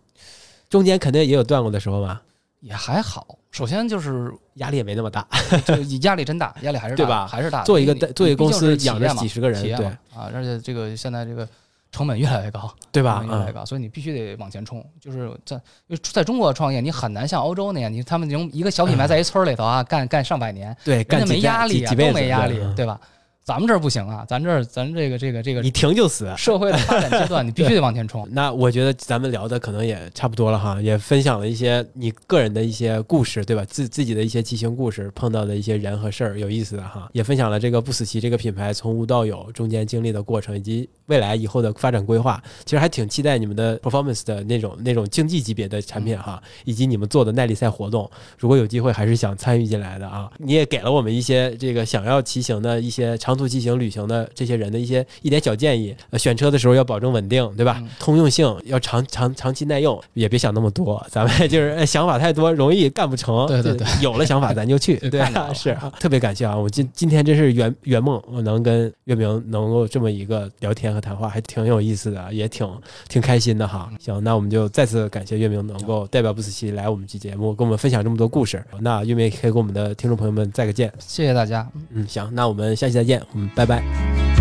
[0.70, 2.22] 中间肯定也有断过的时候吧？
[2.60, 3.38] 也还好。
[3.50, 5.28] 首先就是压力也没那么大，
[5.66, 7.26] 就压力真大，压力还是对吧？
[7.26, 7.62] 还是大。
[7.64, 11.46] 做一个做一个公司养着几十个人，对啊，而且这个现在这个。
[11.92, 13.22] 成本越来越高，对吧？
[13.24, 14.84] 越来越高，所以你必须得往前冲。
[14.98, 15.60] 就是在
[16.02, 22.98] 在中国创业，你很难像欧洲那样，你他们从一个小品牌在一村里头啊，干干上百年，对，人家没压力啊，都没压力，对吧？
[23.44, 26.32] 咱们这儿不行啊，咱这儿咱这个这个这个，你停就死。
[26.36, 28.24] 社会的发展阶段，你 必须得往前冲。
[28.30, 33.64] 那我觉得咱们聊的可能也差不多了哈，也分享了一些你个人的一些故事，对吧？
[33.64, 37.08] 自自己的一些骑行故事，碰到的一些人和事儿，有意思的哈。
[37.12, 42.40] 也分享了这个不死骑这个品牌从无到有中间经历的过程，以及未来以后的发展规划。
[42.64, 48.08] 其实还挺期待你们的 performance 的那种那种竞技级别的产品哈，以及你们做的耐力赛活动。
[48.38, 50.30] 如果有机会，还是想参与进来的啊。
[50.38, 53.31] 你也给了我们一些这个想要骑行的一些长。
[53.32, 55.96] 长途骑行旅行的这些人的一些一点小建议。
[56.10, 57.78] 呃，选车的时候要保证稳定，对吧？
[57.80, 63.46] 嗯通用性要长长长期耐用，也别想那么多，咱们 就是哎想法太多，容易干不成。
[63.46, 65.22] 对对对有了想法咱就去，对
[65.54, 66.56] 是啊，特别感谢啊！
[66.56, 72.68] 我今今天真是圆圆梦，我能跟月明能够这么一个聊天和谈话，还挺有意思的，也挺
[73.08, 73.90] 挺开心的哈。
[74.00, 78.62] 行，那我们就再次感谢月明能够代表不死期来我们这节目，跟我们分享这么多故事。
[78.80, 80.92] 那月明也可以跟我们的听众朋友们再个见。
[80.98, 81.66] 谢谢大家。
[81.92, 84.31] 嗯，行，那我们下期再见，我们拜拜。